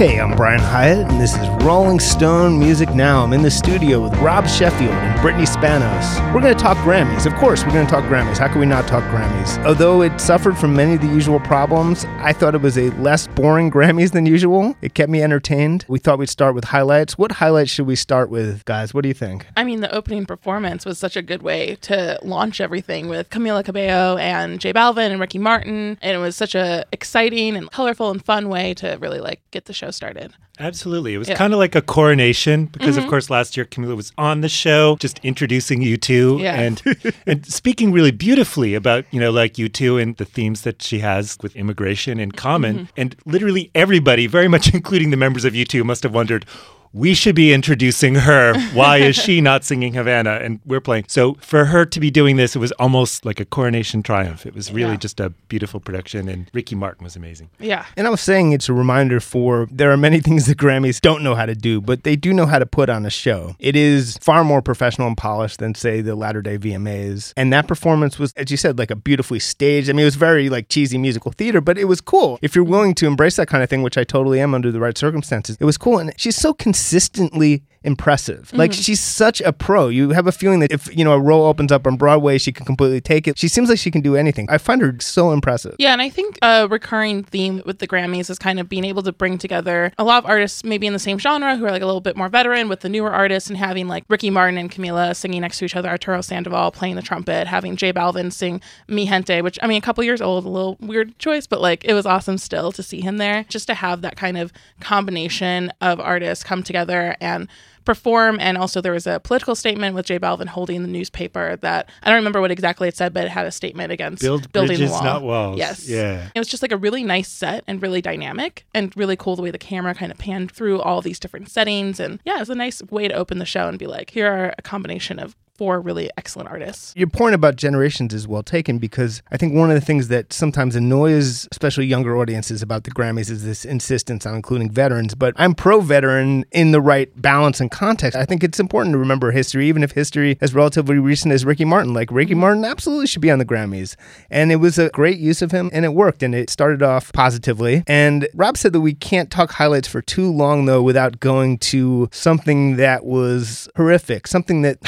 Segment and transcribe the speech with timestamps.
[0.00, 3.22] Hey, I'm Brian Hiatt, and this is Rolling Stone Music Now.
[3.22, 6.32] I'm in the studio with Rob Sheffield and Brittany Spanos.
[6.32, 7.26] We're going to talk Grammys.
[7.26, 8.38] Of course, we're going to talk Grammys.
[8.38, 9.62] How can we not talk Grammys?
[9.66, 13.26] Although it suffered from many of the usual problems, I thought it was a less
[13.26, 14.74] boring Grammys than usual.
[14.80, 15.84] It kept me entertained.
[15.86, 17.18] We thought we'd start with highlights.
[17.18, 18.94] What highlights should we start with, guys?
[18.94, 19.48] What do you think?
[19.54, 23.62] I mean, the opening performance was such a good way to launch everything with Camila
[23.62, 28.10] Cabello and J Balvin and Ricky Martin, and it was such a exciting and colorful
[28.10, 30.32] and fun way to really like get the show started.
[30.58, 31.14] Absolutely.
[31.14, 31.36] It was Yeah.
[31.36, 33.10] kind of like a coronation because, of mm-hmm.
[33.10, 36.60] course, last year Camila was on the show, just introducing U2 Yeah.
[36.60, 36.82] and
[37.26, 41.38] and speaking really beautifully about you know like U2 and the themes that she has
[41.42, 42.74] with immigration in common.
[42.74, 43.00] Mm-hmm.
[43.00, 46.44] And literally everybody, very much including the members of U2, must have wondered.
[46.92, 48.58] We should be introducing her.
[48.72, 50.40] Why is she not singing Havana?
[50.42, 51.04] And we're playing.
[51.06, 54.44] So for her to be doing this, it was almost like a coronation triumph.
[54.44, 54.96] It was really Yeah.
[54.96, 57.48] just a beautiful production, and Ricky Martin was amazing.
[57.60, 57.84] Yeah.
[57.96, 61.22] And I was saying it's a reminder for there are many things the Grammys don't
[61.22, 63.54] know how to do, but they do know how to put on a show.
[63.60, 67.32] It is far more professional and polished than, say, the latter day VMAs.
[67.36, 69.88] And that performance was, as you said, like a beautifully staged.
[69.88, 72.38] I mean, it was very like cheesy musical theater, but it was cool.
[72.42, 74.80] If you're willing to embrace that kind of thing, which I totally am under the
[74.80, 75.98] right circumstances, it was cool.
[75.98, 78.52] And she's so consistently impressive.
[78.52, 78.80] Like mm-hmm.
[78.82, 79.88] she's such a pro.
[79.88, 82.52] You have a feeling that if, you know, a role opens up on Broadway, she
[82.52, 83.38] can completely take it.
[83.38, 84.46] She seems like she can do anything.
[84.50, 85.76] I find her so impressive.
[85.78, 89.02] Yeah, and I think a recurring theme with the Grammys is kind of being able
[89.04, 91.82] to bring together a lot of artists maybe in the same genre who are like
[91.82, 94.70] a little bit more veteran with the newer artists and having like Ricky Martin and
[94.70, 98.60] Camila singing next to each other, Arturo Sandoval playing the trumpet, having J Balvin sing
[98.88, 101.84] Mi Gente, which I mean a couple years old, a little weird choice, but like
[101.84, 103.44] it was awesome still to see him there.
[103.48, 107.48] Just to have that kind of combination of artists come together and
[107.84, 111.88] perform and also there was a political statement with J Balvin holding the newspaper that
[112.02, 114.76] I don't remember what exactly it said but it had a statement against Build building
[114.78, 115.02] bridges, the wall.
[115.04, 115.58] not walls.
[115.58, 115.88] Yes.
[115.88, 116.28] Yeah.
[116.34, 119.42] It was just like a really nice set and really dynamic and really cool the
[119.42, 122.50] way the camera kind of panned through all these different settings and yeah, it was
[122.50, 125.34] a nice way to open the show and be like, here are a combination of
[125.60, 126.94] four really excellent artists.
[126.96, 130.32] Your point about generations is well taken because I think one of the things that
[130.32, 135.14] sometimes annoys, especially younger audiences, about the Grammys is this insistence on including veterans.
[135.14, 138.16] But I'm pro veteran in the right balance and context.
[138.16, 141.66] I think it's important to remember history, even if history is relatively recent as Ricky
[141.66, 141.92] Martin.
[141.92, 142.40] Like Ricky mm-hmm.
[142.40, 143.96] Martin absolutely should be on the Grammys.
[144.30, 147.12] And it was a great use of him and it worked and it started off
[147.12, 147.84] positively.
[147.86, 152.08] And Rob said that we can't talk highlights for too long, though, without going to
[152.12, 154.78] something that was horrific, something that.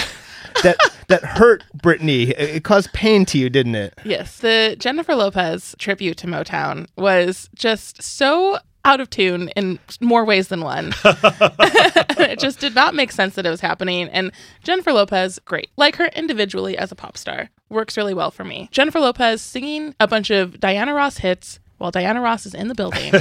[0.63, 0.77] That
[1.09, 2.31] that hurt Brittany.
[2.31, 3.99] It it caused pain to you, didn't it?
[4.05, 10.25] Yes, the Jennifer Lopez tribute to Motown was just so out of tune in more
[10.25, 10.93] ways than one.
[11.05, 14.09] it just did not make sense that it was happening.
[14.09, 14.33] And
[14.65, 15.71] Jennifer Lopez, great.
[15.77, 18.69] Like her individually as a pop star, works really well for me.
[18.73, 22.75] Jennifer Lopez singing a bunch of Diana Ross hits while Diana Ross is in the
[22.75, 23.13] building.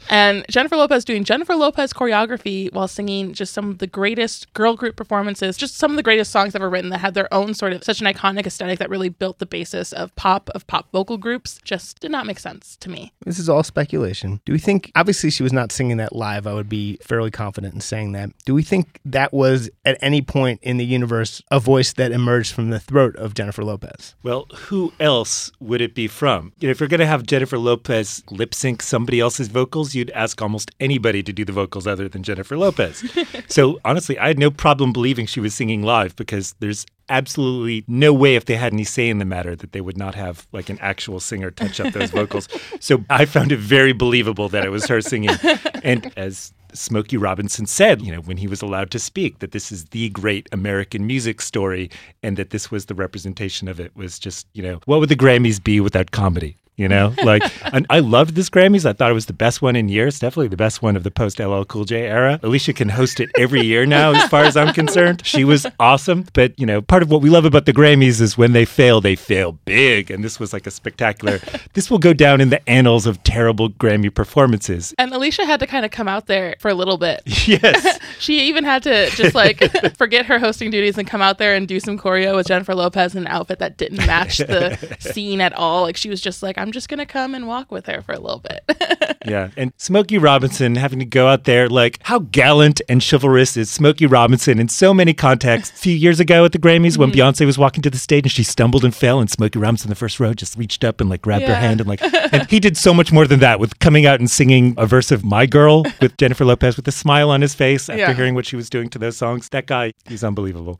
[0.10, 4.76] and Jennifer Lopez doing Jennifer Lopez choreography while singing just some of the greatest girl
[4.76, 7.74] group performances, just some of the greatest songs ever written that had their own sort
[7.74, 11.18] of such an iconic aesthetic that really built the basis of pop, of pop vocal
[11.18, 13.12] groups, just did not make sense to me.
[13.26, 14.40] This is all speculation.
[14.46, 16.46] Do we think, obviously, she was not singing that live.
[16.46, 18.30] I would be fairly confident in saying that.
[18.46, 22.54] Do we think that was at any point in the universe a voice that emerged
[22.54, 24.14] from the throat of Jennifer Lopez?
[24.22, 26.54] Well, who else would it be from?
[26.58, 30.12] You know, if you're going to have Jennifer Lopez lip sync somebody else's vocals, you'd
[30.12, 33.02] ask almost anybody to do the vocals other than Jennifer Lopez.
[33.48, 38.12] so honestly, I had no problem believing she was singing live because there's absolutely no
[38.12, 40.70] way if they had any say in the matter that they would not have like
[40.70, 42.48] an actual singer touch up those vocals.
[42.78, 45.30] So I found it very believable that it was her singing.
[45.82, 49.72] And as Smokey Robinson said, you know, when he was allowed to speak, that this
[49.72, 51.90] is the great American music story
[52.22, 55.16] and that this was the representation of it was just, you know, what would the
[55.16, 56.56] Grammys be without comedy?
[56.76, 57.42] You know, like,
[57.72, 58.84] and I loved this Grammys.
[58.84, 60.18] I thought it was the best one in years.
[60.18, 62.40] Definitely the best one of the post LL Cool J era.
[62.42, 65.24] Alicia can host it every year now, as far as I'm concerned.
[65.24, 66.26] She was awesome.
[66.32, 69.00] But, you know, part of what we love about the Grammys is when they fail,
[69.00, 70.10] they fail big.
[70.10, 71.38] And this was like a spectacular,
[71.74, 74.92] this will go down in the annals of terrible Grammy performances.
[74.98, 77.22] And Alicia had to kind of come out there for a little bit.
[77.44, 78.00] Yes.
[78.18, 79.60] She even had to just like
[79.96, 83.14] forget her hosting duties and come out there and do some choreo with Jennifer Lopez
[83.14, 85.82] in an outfit that didn't match the scene at all.
[85.82, 88.18] Like she was just like, I'm just gonna come and walk with her for a
[88.18, 89.14] little bit.
[89.26, 89.48] Yeah.
[89.56, 94.04] And Smokey Robinson having to go out there, like, how gallant and chivalrous is Smokey
[94.04, 95.78] Robinson in so many contexts.
[95.78, 97.20] A few years ago at the Grammys, when mm-hmm.
[97.20, 99.90] Beyonce was walking to the stage and she stumbled and fell, and Smokey Robinson in
[99.90, 102.02] the first row just reached up and, like, grabbed her hand and, like,
[102.34, 105.10] and he did so much more than that with coming out and singing a verse
[105.10, 108.12] of My Girl with Jennifer Lopez with a smile on his face after Yeah.
[108.12, 109.48] hearing what she was doing to those songs.
[109.48, 110.78] That guy, he's unbelievable.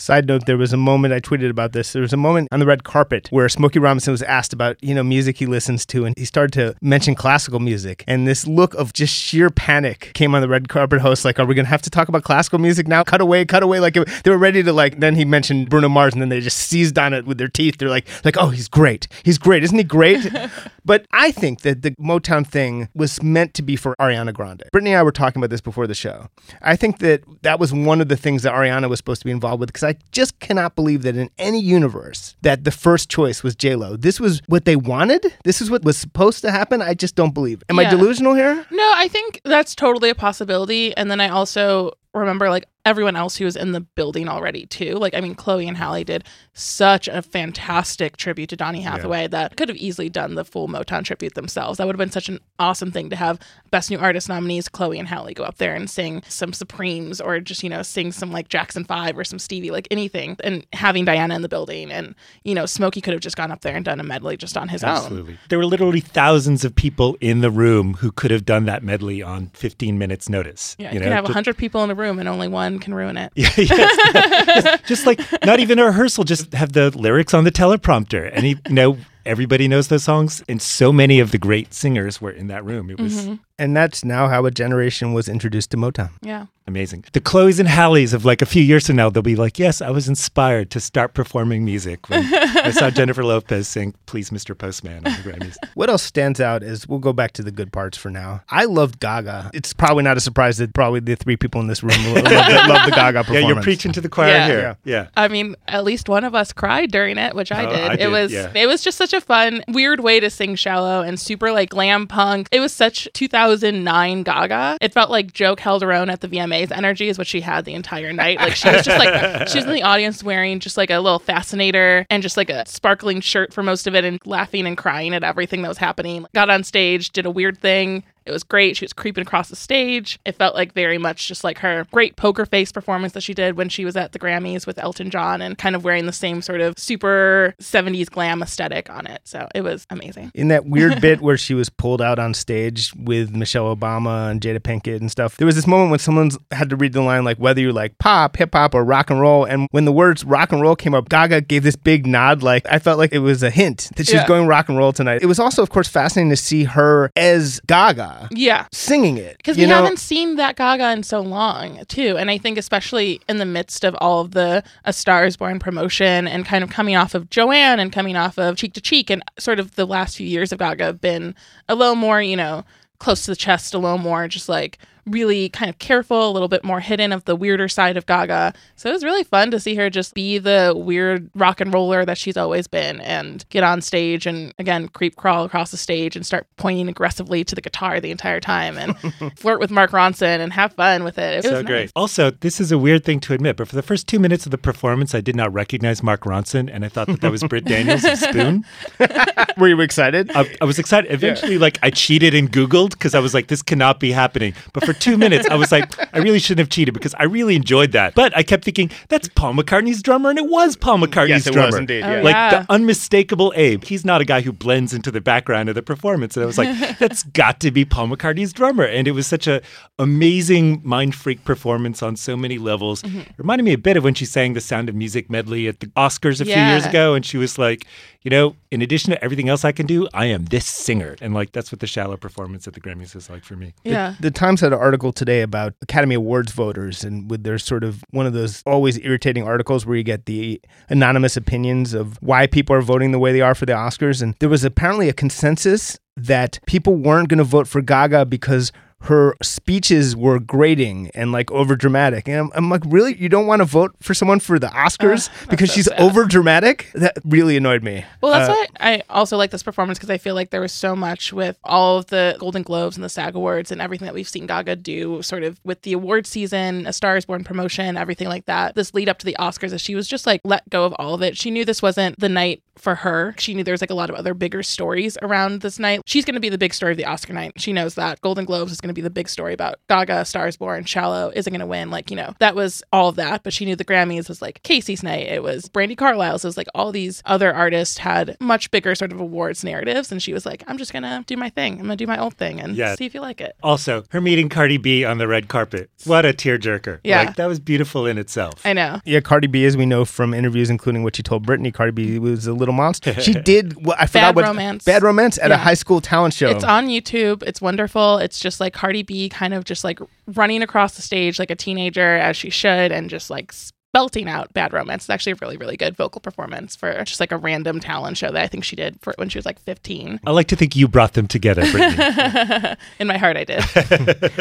[0.00, 1.92] Side note, there was a moment I tweeted about this.
[1.92, 4.94] There was a moment on the red carpet where Smokey Robinson was asked about, you
[4.94, 8.02] know, music he listens to, and he started to mention classical music.
[8.08, 11.44] And this look of just sheer panic came on the red carpet host, like, are
[11.44, 13.04] we going to have to talk about classical music now?
[13.04, 13.78] Cut away, cut away.
[13.78, 16.56] Like, they were ready to, like, then he mentioned Bruno Mars, and then they just
[16.56, 17.76] seized on it with their teeth.
[17.76, 19.06] They're like, like, oh, he's great.
[19.22, 19.62] He's great.
[19.64, 20.26] Isn't he great?
[20.86, 24.62] but I think that the Motown thing was meant to be for Ariana Grande.
[24.72, 26.28] Brittany and I were talking about this before the show.
[26.62, 29.30] I think that that was one of the things that Ariana was supposed to be
[29.30, 33.42] involved with because I just cannot believe that in any universe that the first choice
[33.42, 33.96] was J Lo.
[33.96, 35.34] This was what they wanted.
[35.42, 36.80] This is what was supposed to happen.
[36.80, 37.64] I just don't believe.
[37.68, 38.64] Am I delusional here?
[38.70, 40.96] No, I think that's totally a possibility.
[40.96, 44.94] And then I also remember like everyone else who was in the building already too.
[44.94, 49.56] Like I mean Chloe and Halle did such a fantastic tribute to Donny Hathaway that
[49.56, 51.78] could have easily done the full Motown tribute themselves.
[51.78, 53.38] That would have been such an awesome thing to have
[53.70, 57.40] best new artist nominees Chloe and Halle go up there and sing some Supremes or
[57.40, 60.36] just, you know, sing some like Jackson 5 or some Stevie, like anything.
[60.42, 63.60] And having Diana in the building and, you know, Smokey could have just gone up
[63.62, 64.90] there and done a medley just on his own.
[64.96, 65.38] Absolutely.
[65.48, 69.22] There were literally thousands of people in the room who could have done that medley
[69.22, 70.76] on 15 minutes notice.
[70.78, 72.69] Yeah, you you, know, can have just- 100 people in a room and only one
[72.78, 73.32] can ruin it.
[73.36, 74.62] Yeah, yes.
[74.62, 78.30] just, just like not even a rehearsal, just have the lyrics on the teleprompter.
[78.32, 80.42] And he, you know, everybody knows those songs.
[80.48, 82.90] And so many of the great singers were in that room.
[82.90, 83.34] It was Mm-hmm.
[83.60, 86.10] And that's now how a generation was introduced to Motown.
[86.22, 86.46] Yeah.
[86.66, 87.04] amazing.
[87.12, 89.82] The Chloes and Halles of like a few years from now, they'll be like, yes,
[89.82, 94.56] I was inspired to start performing music when I saw Jennifer Lopez sing Please Mr.
[94.56, 95.56] Postman on the Grammys.
[95.74, 98.42] What else stands out is we'll go back to the good parts for now.
[98.48, 99.50] I loved Gaga.
[99.52, 102.64] It's probably not a surprise that probably the three people in this room love, the,
[102.68, 103.42] love the Gaga performance.
[103.48, 104.46] Yeah, you're preaching to the choir Yeah.
[104.46, 104.60] here.
[104.60, 104.74] Yeah.
[105.02, 105.08] yeah.
[105.16, 107.80] I mean, at least one of us cried during it, which I Oh, did.
[107.80, 108.52] I It was yeah.
[108.54, 112.06] it was just such a fun, weird way to sing shallow and super like glam
[112.06, 112.48] punk.
[112.52, 113.08] It was such
[113.58, 114.78] 2009 Gaga.
[114.80, 118.12] It felt like Jo Calderone at the VMAs energy is what she had the entire
[118.12, 118.38] night.
[118.38, 121.18] Like she was just like she was in the audience wearing just like a little
[121.18, 125.14] fascinator and just like a sparkling shirt for most of it and laughing and crying
[125.14, 126.26] at everything that was happening.
[126.34, 128.04] Got on stage, did a weird thing.
[128.26, 128.76] It was great.
[128.76, 130.18] She was creeping across the stage.
[130.24, 133.56] It felt like very much just like her great poker face performance that she did
[133.56, 136.42] when she was at the Grammys with Elton John and kind of wearing the same
[136.42, 139.22] sort of super 70s glam aesthetic on it.
[139.24, 140.30] So it was amazing.
[140.34, 144.40] in that weird bit where she was pulled out on stage with Michelle Obama and
[144.40, 147.24] Jada Pinkett and stuff, there was this moment when someone had to read the line
[147.24, 149.44] like whether you like pop, hip hop, or rock and roll.
[149.44, 152.42] And when the words rock and roll came up, Gaga gave this big nod.
[152.42, 154.92] Like I felt like it was a hint that she was going rock and roll
[154.92, 155.22] tonight.
[155.22, 158.66] It was also, of course, fascinating to see her as Gaga Yeah.
[158.72, 159.76] singing it Because we know?
[159.76, 162.16] haven't seen that Gaga in so long, too.
[162.18, 165.58] And I think, especially in the midst of all of the A Star is Born
[165.58, 169.10] promotion and kind of coming off of Joanne and coming off of Cheek to Cheek,
[169.10, 171.34] and sort of the last few years of Gaga have been
[171.68, 172.64] a little more, you know,
[172.98, 176.48] close to the chest, a little more just like really kind of careful, a little
[176.48, 178.52] bit more hidden of the weirder side of Gaga.
[178.76, 182.04] So it was really fun to see her just be the weird rock and roller
[182.04, 186.16] that she's always been and get on stage and again creep crawl across the stage
[186.16, 188.96] and start pointing aggressively to the guitar the entire time and
[189.38, 191.38] flirt with Mark Ronson and have fun with it.
[191.38, 191.80] It So was great.
[191.82, 191.92] nice.
[191.96, 194.50] Also, this is a weird thing to admit, but for the first two minutes of
[194.52, 197.64] the performance, I did not recognize Mark Ronson, and I thought that that was Britt
[197.66, 198.64] Daniels of Spoon.
[199.58, 200.30] Were you excited?
[200.34, 201.10] I, I was excited.
[201.12, 204.54] Eventually, like I cheated and Googled because I was like, this cannot be happening.
[204.72, 207.56] But for two minutes, I was like, I really shouldn't have cheated because I really
[207.56, 208.14] enjoyed that.
[208.14, 211.50] But I kept thinking that's Paul McCartney's drummer, and it was Paul McCartney's Yes, it
[211.50, 211.78] was drummer.
[211.78, 212.22] indeed, Oh, yeah.
[212.22, 212.62] Like yeah.
[212.62, 213.84] the unmistakable Abe.
[213.84, 216.36] He's not a guy who blends into the background of the performance.
[216.36, 218.84] And I was like, that's got to be Paul McCartney's drummer.
[218.84, 219.60] And it was such a
[219.98, 223.02] amazing mind freak performance on so many levels.
[223.02, 223.20] Mm-hmm.
[223.20, 225.80] It reminded me a bit of when she sang the Sound of Music medley at
[225.80, 227.86] the Oscars a few years ago, and she was like,
[228.22, 231.16] you know, in addition to everything else I can do, I am this singer.
[231.20, 233.72] And like that's what the shallow performance at the Grammys is like for me.
[233.84, 234.14] Yeah.
[234.20, 238.04] The Times had an article today about Academy Awards voters and with their sort of
[238.10, 242.74] one of those always irritating articles where you get the anonymous opinions of why people
[242.74, 244.22] are voting the way they are for the Oscars.
[244.22, 248.72] And there was apparently a consensus that people weren't going to vote for Gaga because
[249.04, 252.28] her speeches were grating and like over dramatic.
[252.28, 253.14] And I'm, I'm like, really?
[253.16, 256.90] You don't want to vote for someone for the Oscars because so she's over dramatic?
[256.94, 258.04] That really annoyed me.
[258.20, 260.72] Well, that's Uh, why I also like this performance because I feel like there was
[260.72, 264.14] so much with all of the Golden Globes and the SAG Awards and everything that
[264.14, 267.96] we've seen Gaga do, sort of with the award season, A Star Is Born promotion,
[267.96, 268.74] everything like that.
[268.74, 271.14] This lead up to the Oscars, as she was just like let go of all
[271.14, 271.36] of it.
[271.38, 273.34] She knew this wasn't the night for her.
[273.38, 276.02] She knew there was like a lot of other bigger stories around this night.
[276.06, 277.52] She's going to be the big story of the Oscar night.
[277.56, 278.20] She knows that.
[278.20, 281.50] Golden Globes is going to be the big story about Gaga, Stars Born, Shallow isn't
[281.52, 281.90] going to win.
[281.90, 283.42] Like, you know, that was all of that.
[283.42, 285.26] But she knew the Grammys was like Kacey's night.
[285.26, 286.44] It was Brandi Carlile's.
[286.44, 290.10] It was like all these other artists had much bigger sort of awards narratives.
[290.12, 291.74] And she was like, I'm just going to do my thing.
[291.74, 292.94] I'm going to do my old thing and Yeah.
[292.94, 293.54] see if you like it.
[293.62, 295.90] Also, her meeting Cardi B on the red carpet.
[296.04, 297.00] What a tearjerker.
[297.04, 297.22] Yeah.
[297.22, 298.64] Like, that was beautiful in itself.
[298.64, 299.00] I know.
[299.04, 302.18] Yeah, Cardi B, as we know from interviews, including what she told Brittany, Cardi B
[302.18, 303.14] was a little monster.
[303.20, 304.84] She did what I forgot Bad what Romance.
[304.84, 305.58] Bad Romance at a Yeah.
[305.58, 306.48] high school talent show.
[306.50, 307.42] It's on YouTube.
[307.42, 308.18] It's wonderful.
[308.18, 311.56] It's just like Cardi B kind of just like running across the stage like a
[311.56, 313.52] teenager as she should and just like
[313.92, 315.02] belting out Bad Romance.
[315.02, 318.30] It's actually a really, really good vocal performance for just like a random talent show
[318.30, 320.20] that I think she did for when she was like 15.
[320.24, 322.76] I like to think you brought them together, Brittany.
[323.00, 323.64] In my heart, I did.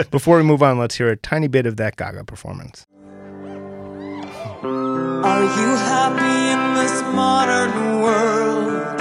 [0.12, 2.86] Before we move on, let's hear a tiny bit of that Gaga performance.
[4.62, 9.00] Are you happy in this modern world?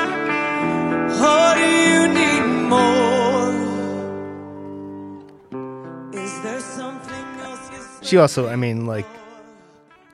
[1.19, 3.51] Or do you need more?
[6.13, 9.07] Is there something else She also, I mean, like,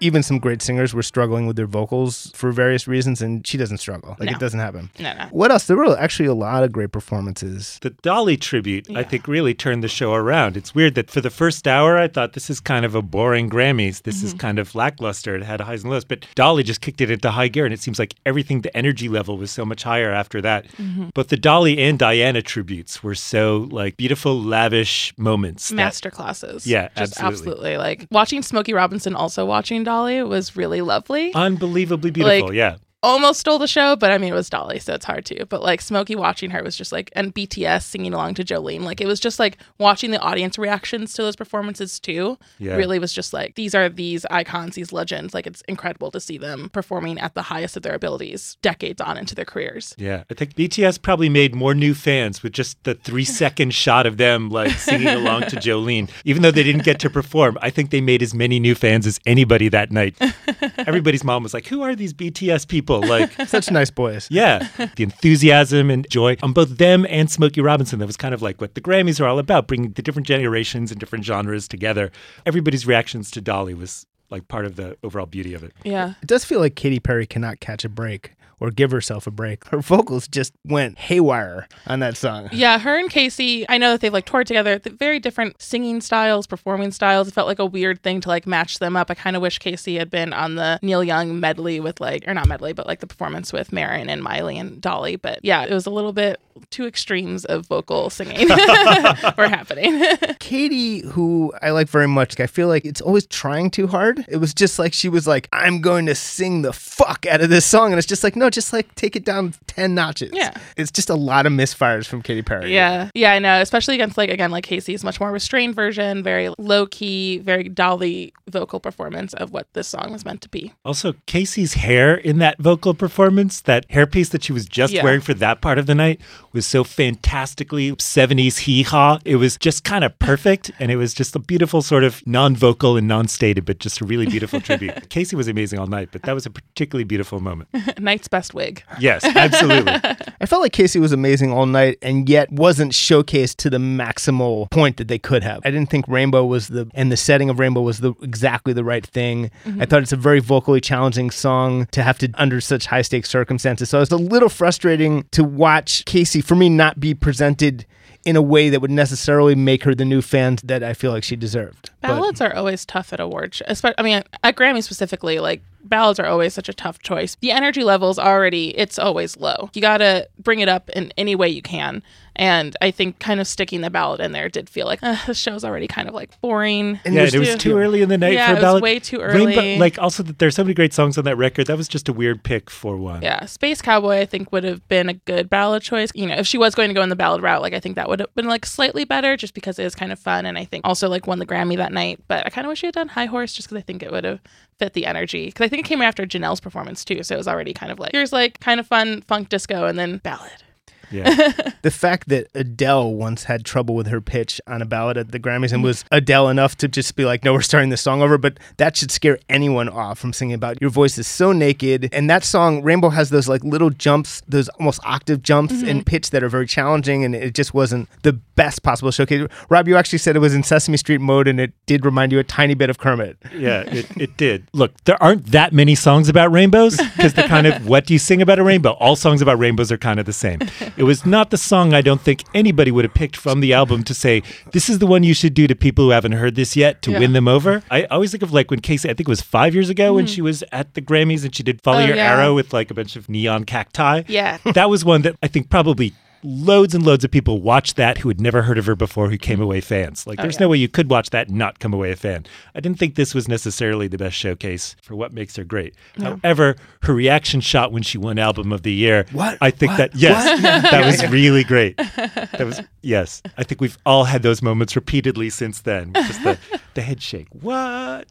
[0.01, 3.79] even some great singers were struggling with their vocals for various reasons, and she doesn't
[3.79, 4.17] struggle.
[4.19, 4.37] Like, No.
[4.37, 4.91] it doesn't happen.
[4.99, 5.25] No, no.
[5.31, 5.67] What else?
[5.67, 7.79] There were actually a lot of great performances.
[7.83, 10.57] the Dolly tribute, I think, really turned the show around.
[10.57, 13.49] It's weird that for the first hour, I thought this is kind of a boring
[13.49, 14.03] Grammys.
[14.03, 14.27] This Mm-hmm.
[14.27, 15.37] is kind of lackluster.
[15.37, 17.81] It had highs and lows, but Dolly just kicked it into high gear, and it
[17.81, 20.67] seems like everything, the energy level was so much higher after that.
[20.73, 21.11] Mm-hmm.
[21.15, 25.69] But the Dolly and Diana tributes were so like beautiful, lavish moments.
[25.69, 26.67] that- Master classes.
[26.67, 27.75] Yeah, just absolutely.
[27.75, 27.77] absolutely.
[27.79, 31.33] Like watching Smokey Robinson also watching Dolly was really lovely.
[31.35, 32.49] unbelievably beautiful.
[32.49, 32.77] Like, yeah.
[33.05, 35.45] Almost stole the show, but I mean, it was Dolly, so it's hard to.
[35.47, 38.81] But like Smokey watching her was just like, and BTS singing along to Jolene.
[38.81, 42.39] Like it was just like watching the audience reactions to those performances too.
[42.59, 42.77] Yeah.
[42.77, 45.35] Really was just like, these are these icons, these legends.
[45.35, 49.19] Like it's incredible to see them performing at the highest of their abilities decades on
[49.19, 49.95] into their careers.
[49.99, 54.07] Yeah, I think BTS probably made more new fans with just the three second shot
[54.07, 56.09] of them like singing along to Jolene.
[56.25, 59.07] Even though they didn't get to perform, I think they made as many new fans
[59.07, 60.17] as anybody that night.
[60.79, 62.94] Everybody's mom was like, Who are these BTS people?
[63.01, 64.29] Like, Such nice boys.
[64.31, 67.99] yeah, the enthusiasm and joy on both them and Smokey Robinson.
[67.99, 70.91] That was kind of like what the Grammys are all about, bringing the different generations
[70.91, 72.11] and different genres together.
[72.47, 75.73] Everybody's reactions to Dolly was like part of the overall beauty of it.
[75.85, 76.15] Yeah.
[76.23, 79.67] It does feel like Katy Perry cannot catch a break or give herself a break.
[79.69, 82.49] Her vocals just went haywire on that song.
[82.53, 86.01] Yeah, her and Kacey, I know that they've like toured together, th- very different singing
[86.01, 87.29] styles, performing styles.
[87.29, 89.11] It felt like a weird thing to like match them up.
[89.11, 92.35] I kind of wish Kacey had been on the Neil Young medley with like, or
[92.35, 95.17] not medley, but like the performance with Maren and Miley and Dolly.
[95.17, 98.49] But yeah, it was a little bit two extremes of vocal singing
[99.37, 100.17] were happening.
[100.39, 104.25] Katy, who I like very much, I feel like it's always trying too hard.
[104.29, 107.51] It was just like she was like, I'm going to sing the fuck out of
[107.51, 107.93] this song.
[107.93, 110.31] And it's just like, no, just like take it down 10 notches.
[110.33, 110.55] Yeah.
[110.77, 112.73] It's just a lot of misfires from Katy Perry.
[112.73, 113.11] yeah.
[113.15, 113.61] Yeah, I know.
[113.61, 118.33] Especially against like, again, like Kacey's much more restrained version, very low key, very Dolly
[118.49, 120.73] vocal performance of what this song was meant to be.
[120.85, 125.03] Also, Kacey's hair in that vocal performance, that hairpiece that she was just Yeah.
[125.05, 126.21] wearing for that part of the night,
[126.53, 129.19] was so fantastically 70s hee haw.
[129.25, 130.71] It was just kind of perfect.
[130.79, 134.01] And it was just a beautiful, sort of non vocal and non stated, but just
[134.01, 135.09] a really beautiful tribute.
[135.09, 137.69] Kacey was amazing all night, but that was a particularly beautiful moment.
[138.01, 138.83] Night's best wig.
[138.99, 139.93] Yes, absolutely.
[140.41, 144.69] I felt like Kacey was amazing all night and yet wasn't showcased to the maximal
[144.73, 145.61] point that they could have.
[145.65, 148.83] I didn't think Rainbow was the and the setting of Rainbow was the exactly the
[148.83, 149.53] right thing.
[149.65, 149.83] Mm-hmm.
[149.83, 153.31] I thought it's a very vocally challenging song to have to under such high stakes
[153.31, 153.89] circumstances.
[153.89, 157.87] So it was a little frustrating to watch Kacey for me not be presented
[158.25, 161.23] in a way that would necessarily make her the new fan that I feel like
[161.23, 161.91] she deserved.
[162.01, 163.63] But- are always tough at awards.
[163.67, 167.37] Especially, I mean, at Grammy specifically, like ballads are always such a tough choice.
[167.41, 169.71] The energy levels already, it's always low.
[169.75, 172.03] You got to bring it up in any way you can.
[172.37, 175.35] And I think kind of sticking the ballad in there did feel like uh, the
[175.35, 176.99] show's already kind of like boring.
[177.05, 178.63] And yeah, it was too- too early in the night Yeah, for it a was
[178.65, 178.83] ballad.
[178.83, 179.79] way too Rainbow- early.
[179.79, 181.69] like, also, there's so many great songs on that record.
[181.69, 183.23] That was just a weird pick for one.
[183.23, 186.11] Yeah, Space Cowboy I think would have been a good ballad choice.
[186.13, 187.95] You know, if she was going to go in the ballad route, like I think
[187.95, 190.59] that would have been like slightly better just because it is kind of fun and
[190.59, 192.19] I think also like won the Grammy that night.
[192.27, 194.11] But I kind of wish she had done High Horse just because I think it
[194.11, 194.41] would have
[194.79, 195.47] fit the energy.
[195.47, 197.99] Because I think it came after Janelle's performance too, so it was already kind of
[197.99, 200.64] like here's like kind of fun funk disco and then ballad.
[201.11, 201.53] Yeah.
[201.83, 205.39] The fact that Adele once had trouble with her pitch on a ballad at the
[205.39, 208.39] Grammys and was Adele enough to just be like, no, we're starting this song over,
[208.39, 212.09] but that should scare anyone off from singing about your voice is so naked.
[212.11, 216.01] And that song, Rainbow, has those like little jumps, those almost octave jumps in mm-hmm.
[216.05, 219.47] pitch that are very challenging, and it just wasn't the best possible showcase.
[219.69, 222.39] Rob, you actually said it was in Sesame Street mode, and it did remind you
[222.39, 223.37] a tiny bit of Kermit.
[223.55, 224.69] Yeah, it, it did.
[224.73, 228.19] Look, there aren't that many songs about rainbows because they're kind of what do you
[228.19, 228.93] sing about a rainbow?
[228.93, 230.61] All songs about rainbows are kind of the same.
[230.97, 234.05] It was not the song I don't think anybody would have picked from the album
[234.05, 236.77] to say, this is the one you should do to people who haven't heard this
[236.77, 237.19] yet to Yeah.
[237.21, 237.83] win them over.
[237.91, 240.27] I always think of like when Kacey, I think it was five years ago when
[240.27, 240.35] mm-hmm.
[240.35, 242.33] she was at the Grammys and she did Follow Oh, Your yeah.
[242.37, 244.23] Arrow with like a bunch of neon cacti.
[244.29, 244.59] Yeah.
[244.65, 246.13] that was one that I think probably
[246.47, 249.39] loads and loads of people watched that who had never heard of her before who
[249.39, 250.27] came away fans.
[250.27, 250.65] Like, oh, there's Oh, yeah.
[250.67, 252.45] no way you could watch that and not come away a fan.
[252.75, 255.95] I didn't think this was necessarily the best showcase for what makes her great.
[256.21, 259.57] However, her reaction shot when she won Album of the Year, What?
[259.63, 259.99] I think What?
[260.13, 260.61] that yes,
[260.91, 261.97] that was really great.
[262.55, 263.43] That was yes.
[263.59, 266.13] I think we've all had those moments repeatedly since then.
[266.13, 266.59] Just the
[266.95, 267.49] the head shake.
[267.51, 268.27] What?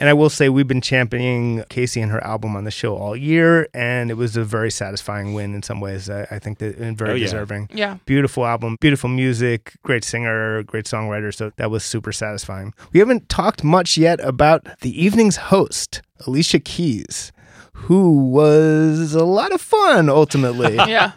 [0.00, 3.14] And I will say we've been championing Kacey and her album on the show all
[3.14, 6.08] year, and it was a very satisfying win in some ways.
[6.08, 7.24] I, I think that and very Oh, yeah.
[7.26, 7.68] deserving.
[7.72, 7.98] Yeah.
[8.06, 11.32] Beautiful album, beautiful music, great singer, great songwriter.
[11.34, 12.72] So that was super satisfying.
[12.92, 17.30] We haven't talked much yet about the evening's host, Alicia Keys,
[17.72, 20.76] who was a lot of fun ultimately.
[20.88, 21.12] Yeah.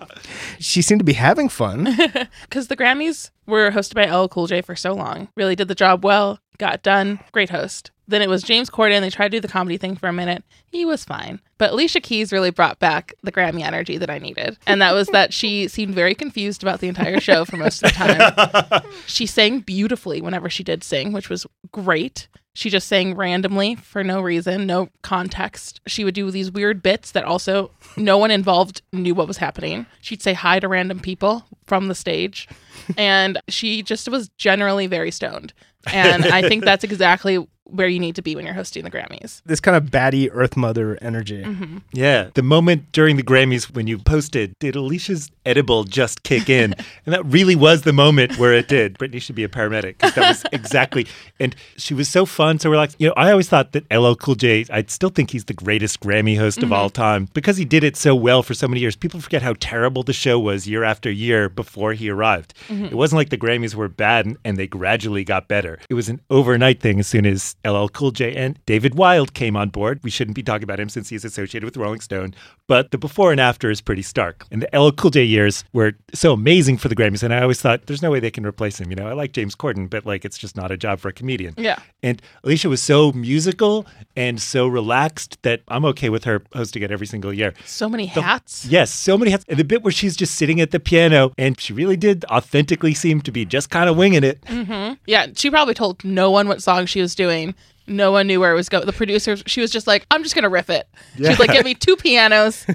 [0.60, 1.86] she seemed to be having fun.
[2.44, 5.30] Because the Grammys were hosted by LL Cool J for so long.
[5.38, 7.92] Really did the job well, got done, great host.
[8.08, 9.02] Then it was James Corden.
[9.02, 10.44] They tried to do the comedy thing for a minute.
[10.66, 11.40] He was fine.
[11.58, 14.58] But Alicia Keys really brought back the Grammy energy that I needed.
[14.68, 17.92] And that was that she seemed very confused about the entire show for most of
[17.92, 18.92] the time.
[19.08, 22.28] she sang beautifully whenever she did sing, which was great.
[22.56, 25.82] She just sang randomly for no reason, no context.
[25.88, 29.88] She would do these weird bits that also no one involved knew what was happening.
[30.02, 32.48] She'd say hi to random people from the stage.
[32.96, 35.54] And she just was generally very stoned.
[35.92, 39.42] And I think that's exactly where you need to be when you're hosting the Grammys.
[39.46, 41.44] this kind of batty Earth Mother energy.
[41.44, 41.78] Mm-hmm.
[41.94, 42.30] Yeah.
[42.34, 46.74] The moment during the Grammys when you posted, did Alicia's edible just kick in?
[47.06, 48.98] and that really was the moment where it did.
[48.98, 51.08] Brittany should be a paramedic because that was exactly.
[51.40, 52.60] And she was so fun.
[52.60, 55.32] So we're like, you know, I always thought that LL Cool J, I still think
[55.32, 56.74] he's the greatest Grammy host of mm-hmm.
[56.74, 58.96] all time because he did it so well for so many years.
[58.96, 62.54] People forget how terrible the show was year after year before he arrived.
[62.68, 62.86] Mm-hmm.
[62.86, 65.80] It wasn't like the Grammys were bad and, and they gradually got better.
[65.90, 69.56] It was an overnight thing as soon as LL Cool J and David Wild came
[69.56, 70.00] on board.
[70.04, 72.36] We shouldn't be talking about him since he's associated with Rolling Stone,
[72.74, 74.48] but the before and after is pretty stark.
[74.50, 77.62] And the LL Cool J years were so amazing for the Grammys, and I always
[77.62, 78.90] thought there's no way they can replace him.
[78.90, 81.14] You know, I like James Corden, but like it's just not a job for a
[81.14, 81.54] comedian.
[81.56, 81.78] Yeah.
[82.02, 86.90] And Alicia was so musical and so relaxed that I'm okay with her hosting it
[86.90, 87.54] every single year.
[87.64, 88.66] So many hats.
[88.66, 89.46] Yes, so many hats.
[89.48, 92.96] And the bit where she's just sitting at the piano and she really did authentically
[92.96, 94.42] seem to be just kind of winging it.
[94.46, 94.96] Mm-hmm.
[95.06, 97.54] Yeah, she probably told no one what song she was doing.
[97.88, 98.86] No one knew where it was going.
[98.86, 100.88] The producers, she was just like, I'm just going to riff it.
[101.18, 102.66] She was like, give me two pianos,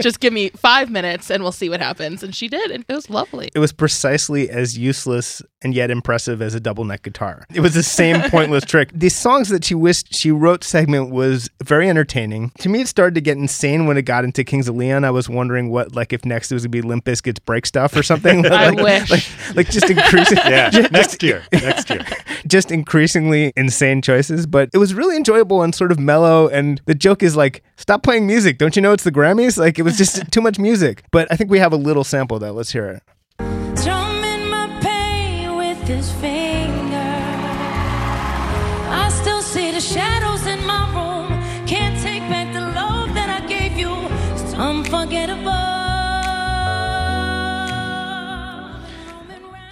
[0.00, 2.22] just give me five minutes, and we'll see what happens.
[2.22, 3.50] And she did, and it was lovely.
[3.54, 7.44] It was precisely as useless and yet impressive as a double neck guitar.
[7.52, 8.90] It was the same pointless trick.
[8.94, 12.50] The songs that she wished she wrote segment was very entertaining.
[12.60, 15.04] To me, it started to get insane when it got into Kings of Leon.
[15.04, 17.94] I was wondering what, like, if next it was gonna be Limp Bizkit's break stuff
[17.96, 18.44] or something.
[18.50, 19.10] I like, wish.
[19.10, 21.42] Like, like just increasing, Yeah, next year.
[21.52, 22.04] Next year.
[22.46, 24.46] just increasingly insane choices.
[24.46, 26.48] But it was really enjoyable and sort of mellow.
[26.48, 28.58] And the joke is like, stop playing music.
[28.58, 29.58] Don't you know it's the Grammys?
[29.58, 31.04] Like, it was just too much music.
[31.10, 32.52] But I think we have a little sample of that.
[32.54, 33.02] Let's hear it.
[35.96, 37.14] His finger.
[39.02, 41.28] I still see the shadows in my room.
[41.66, 43.92] Can't take back the love that I gave you.
[44.34, 45.50] It's unforgettable.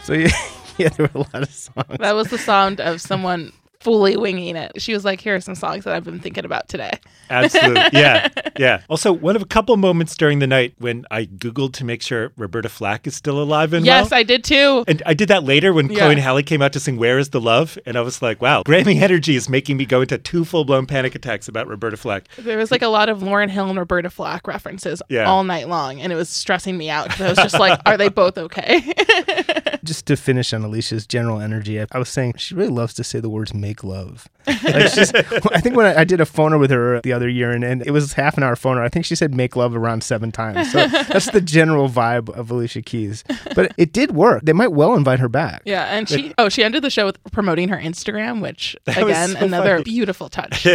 [0.03, 0.29] So yeah,
[0.79, 1.99] yeah, there were a lot of songs.
[1.99, 4.73] That was the sound of someone fully winging it.
[4.81, 6.93] She was like, here are some songs that I've been thinking about today.
[7.31, 7.79] Absolutely.
[7.93, 8.29] Yeah.
[8.59, 8.81] Yeah.
[8.89, 12.33] Also, one of a couple moments during the night when I Googled to make sure
[12.37, 14.19] Roberta Flack is still alive and Yes, well.
[14.21, 14.85] I did too.
[14.89, 15.99] and I did that later when Yeah.
[15.99, 17.79] Chloe and Halle came out to sing Where is the Love?
[17.87, 20.87] And I was like, wow, Grammy energy is making me go into two full blown
[20.87, 22.25] panic attacks about Roberta Flack.
[22.37, 25.25] There was like a lot of Lauryn Hill and Roberta Flack references Yeah.
[25.25, 27.97] all night long, and it was stressing me out because I was just like, are
[27.97, 28.93] they both okay?
[29.85, 33.05] Just to finish on Alicia's general energy, I, I was saying she really loves to
[33.05, 36.59] say the words "make love." Like she's, I think when I, I did a phoner
[36.59, 39.05] with her the other year, and, and it was half an hour phoner, I think
[39.05, 40.73] she said "make love" around seven times.
[40.73, 43.25] So that's the general vibe of Alicia Keys.
[43.55, 44.43] But it did work.
[44.45, 45.63] They might well invite her back.
[45.65, 49.29] yeah, and she oh she ended the show with promoting her Instagram, which was again
[49.31, 49.85] so another funny.
[49.85, 50.67] beautiful touch.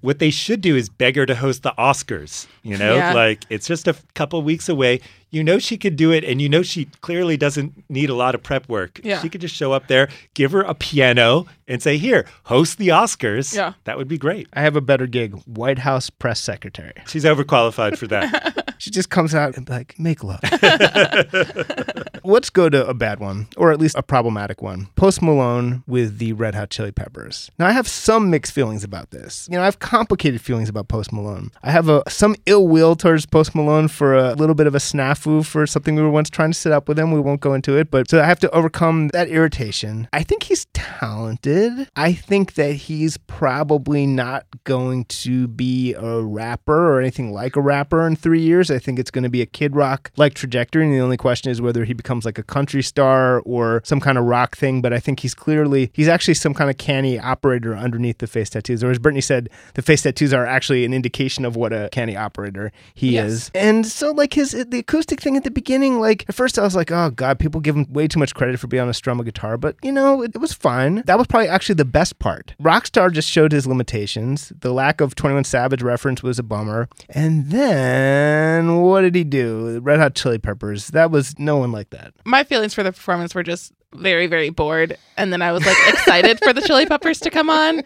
[0.00, 2.46] What they should do is beg her to host the Oscars.
[2.64, 3.12] You know, Yeah.
[3.14, 5.00] like it's just a f- couple weeks away.
[5.30, 8.34] You know she could do it, and you know she clearly doesn't need a lot
[8.34, 9.00] of prep work.
[9.04, 9.20] Yeah.
[9.22, 12.88] She could just show up there, give her a piano, and say, Here, host the
[12.88, 13.54] Oscars.
[13.54, 13.72] Yeah.
[13.84, 14.46] That would be great.
[14.52, 16.92] I have a better gig White House press secretary.
[17.06, 18.58] She's overqualified for that.
[18.82, 20.40] She just comes out and like, make love.
[22.24, 24.88] Let's go to a bad one, or at least a problematic one.
[24.96, 27.48] Post Malone with the Red Hot Chili Peppers.
[27.60, 29.46] Now, I have some mixed feelings about this.
[29.48, 31.52] You know, I have complicated feelings about Post Malone.
[31.62, 34.78] I have a, some ill will towards Post Malone for a little bit of a
[34.78, 37.12] snafu for something we were once trying to set up with him.
[37.12, 40.08] We won't go into it, but so I have to overcome that irritation.
[40.12, 41.88] I think he's talented.
[41.94, 47.60] I think that he's probably not going to be a rapper or anything like a
[47.60, 48.71] rapper in three years.
[48.72, 50.84] I think it's going to be a Kid Rock like trajectory.
[50.84, 54.18] And the only question is whether he becomes like a country star or some kind
[54.18, 54.80] of rock thing.
[54.82, 58.50] But I think he's clearly, he's actually some kind of canny operator underneath the face
[58.50, 58.82] tattoos.
[58.82, 62.16] Or as Brittany said, the face tattoos are actually an indication of what a canny
[62.16, 63.30] operator he Yes.
[63.30, 63.50] is.
[63.54, 66.74] And so, like, his, the acoustic thing at the beginning, like, at first I was
[66.74, 69.20] like, oh, God, people give him way too much credit for being on a strum
[69.20, 69.56] a guitar.
[69.58, 71.02] But, you know, it, it was fine.
[71.06, 72.54] That was probably actually the best part.
[72.62, 74.52] Rockstar just showed his limitations.
[74.60, 76.88] The lack of 21 Savage reference was a bummer.
[77.10, 79.80] And then what did he do?
[79.80, 80.88] Red Hot Chili Peppers.
[80.88, 82.14] That was no one like that.
[82.24, 84.96] My feelings for the performance were just very, very bored.
[85.16, 87.82] And then I was like excited for the Chili Peppers to come on.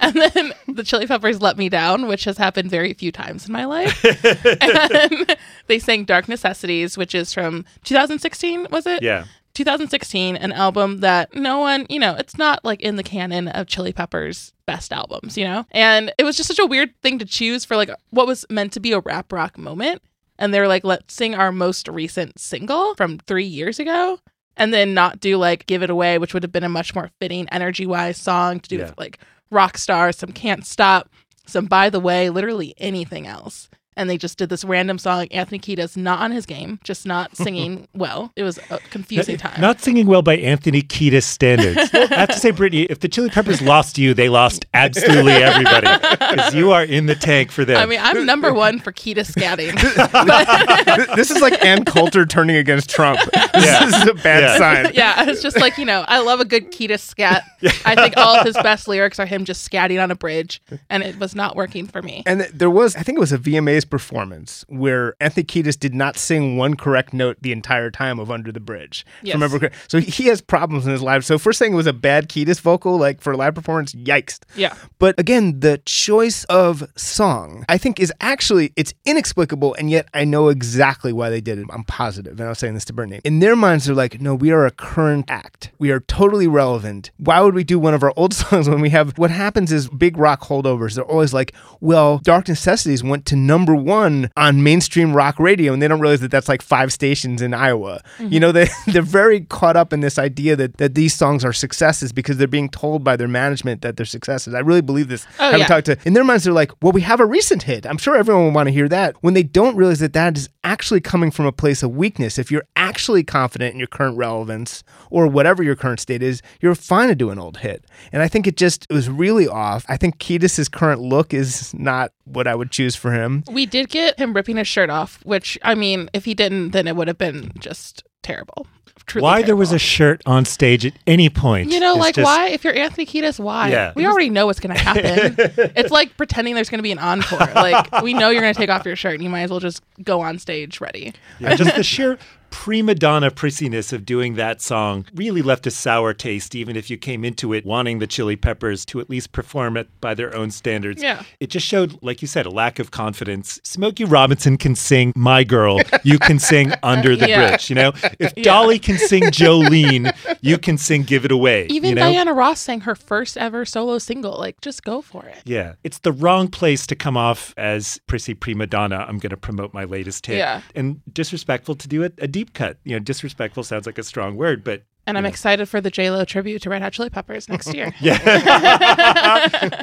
[0.00, 3.52] And then the Chili Peppers let me down, which has happened very few times in
[3.52, 4.04] my life.
[4.60, 9.02] and they sang Dark Necessities, which is from 2016, was it?
[9.02, 9.24] yeah.
[9.54, 13.66] 2016, an album that no one, you know, it's not like in the canon of
[13.66, 15.64] Chili Peppers' best albums, you know?
[15.70, 18.72] And it was just such a weird thing to choose for like what was meant
[18.74, 20.02] to be a rap rock moment.
[20.38, 24.18] And they were like, let's sing our most recent single from three years ago.
[24.58, 27.10] And then not do like Give It Away, which would have been a much more
[27.20, 28.84] fitting energy wise song to do Yeah.
[28.86, 29.18] with like
[29.52, 31.08] Rockstar, some Can't Stop,
[31.46, 33.68] some By the Way, literally anything else.
[33.98, 35.26] And they just did this random song.
[35.30, 38.30] Anthony Kiedis not on his game, just not singing well.
[38.36, 39.58] It was a confusing time.
[39.60, 41.90] Not singing well by Anthony Kiedis standards.
[41.94, 45.86] I have to say, Brittany, if the Chili Peppers lost you, they lost absolutely everybody
[46.10, 47.78] because you are in the tank for them.
[47.78, 49.72] I mean, I'm number one for Kiedis scatting.
[51.16, 53.18] this is like Ann Coulter turning against Trump.
[53.54, 53.86] This Yeah.
[53.86, 54.58] is a bad Yeah.
[54.58, 54.92] sign.
[54.94, 57.44] yeah, it's just like, you know, I love a good Kiedis scat.
[57.84, 61.02] I think all of his best lyrics are him just scatting on a bridge, and
[61.02, 62.22] it was not working for me.
[62.26, 66.16] And there was, I think it was a VMA's performance where Anthony Kiedis did not
[66.16, 69.06] sing one correct note the entire time of Under the Bridge.
[69.22, 69.34] Yes.
[69.34, 71.24] Remember, so he has problems in his live.
[71.24, 74.38] So first thing it was a bad Kiedis vocal, like for a live performance, yikes.
[74.54, 74.74] Yeah.
[74.98, 80.24] But again, the choice of song, I think, is actually it's inexplicable, and yet I
[80.24, 81.66] know exactly why they did it.
[81.70, 83.20] I'm positive, and I was saying this to Brittany.
[83.24, 85.70] In their minds, they're like, "No, we are a current act.
[85.78, 87.10] We are totally relevant.
[87.18, 89.88] Why would we do one of our old songs when we have?" What happens is
[89.88, 90.94] big rock holdovers.
[90.94, 95.80] They're always like, "Well, Dark Necessities went to number one on mainstream rock radio," and
[95.80, 98.02] they don't realize that that's like five stations in Iowa.
[98.18, 98.84] You know, mm-hmm.
[98.86, 102.36] they they're very caught up in this idea that that these songs are successes because
[102.36, 104.54] they're being told by their management that they're successes.
[104.54, 105.26] I really believe this.
[105.38, 105.66] Oh, Having yeah.
[105.66, 107.86] talked to in their minds, they're like, "Well, we have a recent hit.
[107.86, 110.48] I'm sure everyone will want to hear that." When they don't realize that that is
[110.66, 112.38] actually coming from a place of weakness.
[112.38, 116.74] If you're actually confident in your current relevance or whatever your current state is, you're
[116.74, 117.84] fine to do an old hit.
[118.12, 119.86] And I think it just it was really off.
[119.88, 123.42] I think Kiedis' current look is not what I would choose for him.
[123.50, 126.86] We did get him ripping his shirt off, which, I mean, if he didn't, then
[126.86, 128.66] it would have been just terrible.
[129.06, 131.70] Truly why there was a shirt on stage at any point?
[131.70, 132.48] You know, like just- why?
[132.48, 133.70] If you're Anthony Kiedis, why?
[133.70, 133.92] Yeah.
[133.94, 135.36] We already know what's going to happen.
[135.76, 137.38] it's like pretending there's going to be an encore.
[137.54, 139.60] Like we know you're going to take off your shirt, and you might as well
[139.60, 141.12] just go on stage ready.
[141.38, 142.18] Yeah, just the sheer
[142.56, 146.96] prima donna prissiness of doing that song really left a sour taste, even if you
[146.96, 150.50] came into it wanting the Chili Peppers to at least perform it by their own
[150.50, 151.02] standards.
[151.02, 151.22] Yeah.
[151.38, 153.60] It just showed, like you said, a lack of confidence.
[153.62, 157.50] Smokey Robinson can sing My Girl, you can sing Under the Yeah.
[157.50, 157.68] Bridge.
[157.68, 161.66] You know, if Dolly can sing Jolene, you can sing Give It Away.
[161.68, 162.10] Even you know?
[162.10, 164.38] Diana Ross sang her first ever solo single.
[164.38, 165.36] Like, just go for it.
[165.44, 169.04] Yeah, it's the wrong place to come off as prissy prima donna.
[169.06, 170.38] I'm going to promote my latest hit.
[170.38, 170.62] Yeah.
[170.74, 172.78] And disrespectful to do it a deep cut.
[172.84, 176.10] You know, disrespectful sounds like a strong word, but And I'm excited for the J
[176.10, 177.94] Lo tribute to Red Hot Chili Peppers next year.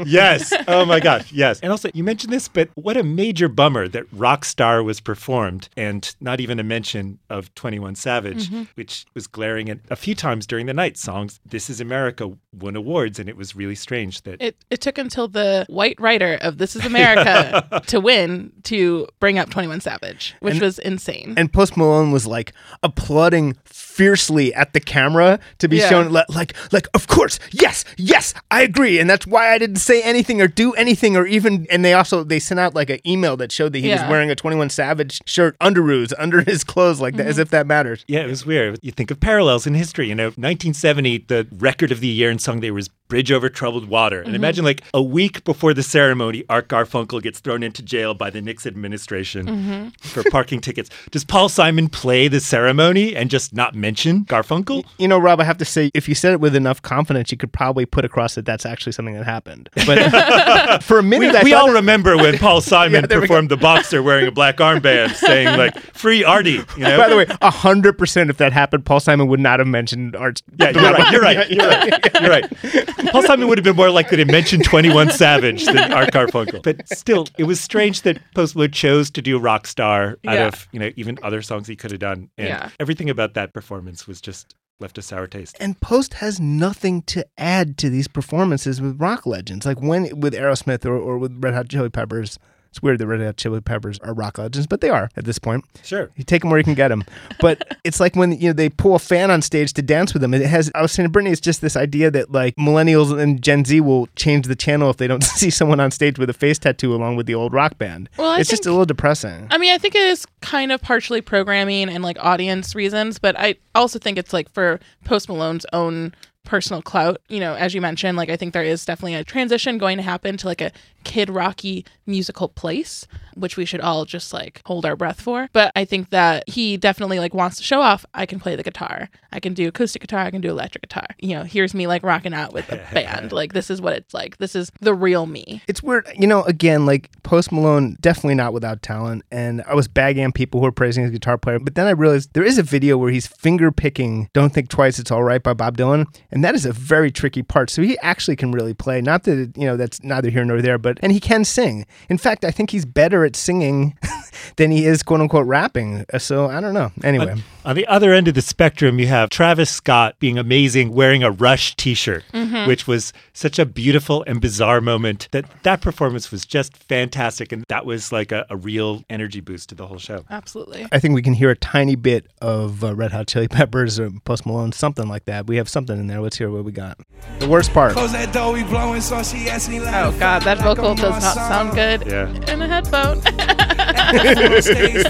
[0.06, 0.54] yes.
[0.68, 1.32] Oh my gosh.
[1.32, 1.60] Yes.
[1.62, 6.14] And also, you mentioned this, but what a major bummer that Rockstar was performed and
[6.20, 8.64] not even a mention of 21 Savage, Mm-hmm.
[8.76, 10.98] which was glaring at a few times during the night.
[10.98, 14.42] Songs This Is America won awards, and it was really strange that.
[14.42, 19.38] It, it took until the white writer of This Is America to win to bring
[19.40, 21.34] up 21 Savage, which was insane.
[21.38, 23.56] And Post Malone was like applauding
[23.94, 25.90] fiercely at the camera to be Yeah.
[25.90, 29.78] shown li- like like of course yes yes I agree and that's why I didn't
[29.78, 33.00] say anything or do anything or even and they also they sent out like an
[33.06, 37.00] email that showed that he was wearing a 21 Savage shirt underoos under his clothes
[37.00, 37.44] like that as mm-hmm.
[37.44, 38.04] if that matters.
[38.08, 38.80] Yeah, it was weird.
[38.82, 40.10] You think of parallels in history.
[40.10, 43.88] You know, 1970, the record of the year in song day was Bridge Over Troubled
[43.88, 44.18] Water.
[44.18, 44.36] And mm-hmm.
[44.36, 48.42] imagine like a week before the ceremony, Art Garfunkel gets thrown into jail by the
[48.42, 49.88] Nixon administration mm-hmm.
[50.00, 50.90] for parking tickets.
[51.12, 54.84] Does Paul Simon play the ceremony and just not mention Garfunkel?
[54.98, 57.38] You know, Rob, I have to say, if you said it with enough confidence, you
[57.38, 59.70] could probably put across that that's actually something that happened.
[59.86, 63.28] But for a We, minute, I we all that- remember when Paul Simon there we
[63.28, 66.98] performed the boxer wearing a black armband saying like, free Artie, you know?
[66.98, 70.42] By the way, hundred percent, if that happened, Paul Simon would not have mentioned Art.
[70.58, 71.12] Yeah, you're right.
[71.12, 71.50] You're right.
[71.52, 72.14] You're right.
[72.22, 73.12] You're right.
[73.12, 76.64] Paul Simon would have been more likely to mention 21 Savage than Art Garfunkel.
[76.64, 80.48] But still, it was strange that Post Malone chose to do Rockstar out Yeah.
[80.48, 82.30] of, you know, even other songs he could have done.
[82.38, 82.70] And Yeah.
[82.80, 85.58] everything about that performance was just left a sour taste.
[85.60, 90.34] And Post has nothing to add to these performances with rock legends, like when with
[90.34, 92.38] Aerosmith or, or with Red Hot Chili Peppers.
[92.74, 95.38] It's weird that Red Hot Chili Peppers are rock legends, but they are at this
[95.38, 95.64] point.
[95.84, 96.10] Sure.
[96.16, 97.04] You take them where you can get them.
[97.40, 100.24] But it's like when you know they pull a fan on stage to dance with
[100.24, 100.34] them.
[100.34, 100.72] It has.
[100.74, 103.80] I was saying to Brittany, it's just this idea that like millennials and Gen Z
[103.82, 106.96] will change the channel if they don't see someone on stage with a face tattoo
[106.96, 108.10] along with the old rock band.
[108.18, 109.50] Well, I it's just a little depressing.
[109.52, 113.40] I mean, I think it is kind of partially programming and like audience reasons, but
[113.40, 117.22] I also think it's like for Post Malone's own personal clout.
[117.30, 120.04] You know, as you mentioned, like I think there is definitely a transition going to
[120.04, 120.72] happen to like a
[121.04, 125.50] Kid Rocky musical place, which we should all just like hold our breath for.
[125.54, 128.06] But I think that he definitely like wants to show off.
[128.14, 129.10] I can play the guitar.
[129.32, 130.22] I can do acoustic guitar.
[130.22, 131.08] I can do electric guitar.
[131.20, 133.32] You know, here's me like rocking out with the band.
[133.32, 134.38] Like this is what it's like.
[134.38, 135.62] This is the real me.
[135.68, 136.44] It's weird, you know.
[136.44, 139.24] Again, like Post Malone, definitely not without talent.
[139.32, 141.92] And I was bagging on people who were praising his guitar player, but then I
[141.92, 145.42] realized there is a video where he's finger picking "Don't Think Twice, It's All Right"
[145.42, 147.70] by Bob Dylan, and that is a very tricky part.
[147.70, 149.02] So he actually can really play.
[149.02, 151.86] Not that you know that's neither here nor there, but and he can sing.
[152.10, 153.98] In fact, I think he's better at singing
[154.58, 156.06] than he is quote unquote rapping.
[156.14, 156.92] Uh, So I don't know.
[157.04, 157.36] Anyway.
[157.66, 161.32] On the other end of the spectrum, you have Travis Scott being amazing wearing a
[161.32, 162.26] Rush t-shirt,
[162.68, 167.54] which was such a beautiful and bizarre moment that that performance was just fantastic.
[167.54, 170.26] And that was like a, a real energy boost to the whole show.
[170.30, 170.86] Absolutely.
[170.92, 174.12] I think we can hear a tiny bit of uh, Red Hot Chili Peppers or
[174.26, 175.48] Post Malone, something like that.
[175.48, 176.20] We have something in there.
[176.20, 176.98] Let's hear what we got.
[177.40, 177.94] The worst part.
[177.94, 181.24] Close that door, we blowing, so she asked me like, Oh god, that vocal does
[181.24, 182.28] not sound good Yeah.
[182.54, 183.13] in a headphone.
[184.62, 185.04] Stage,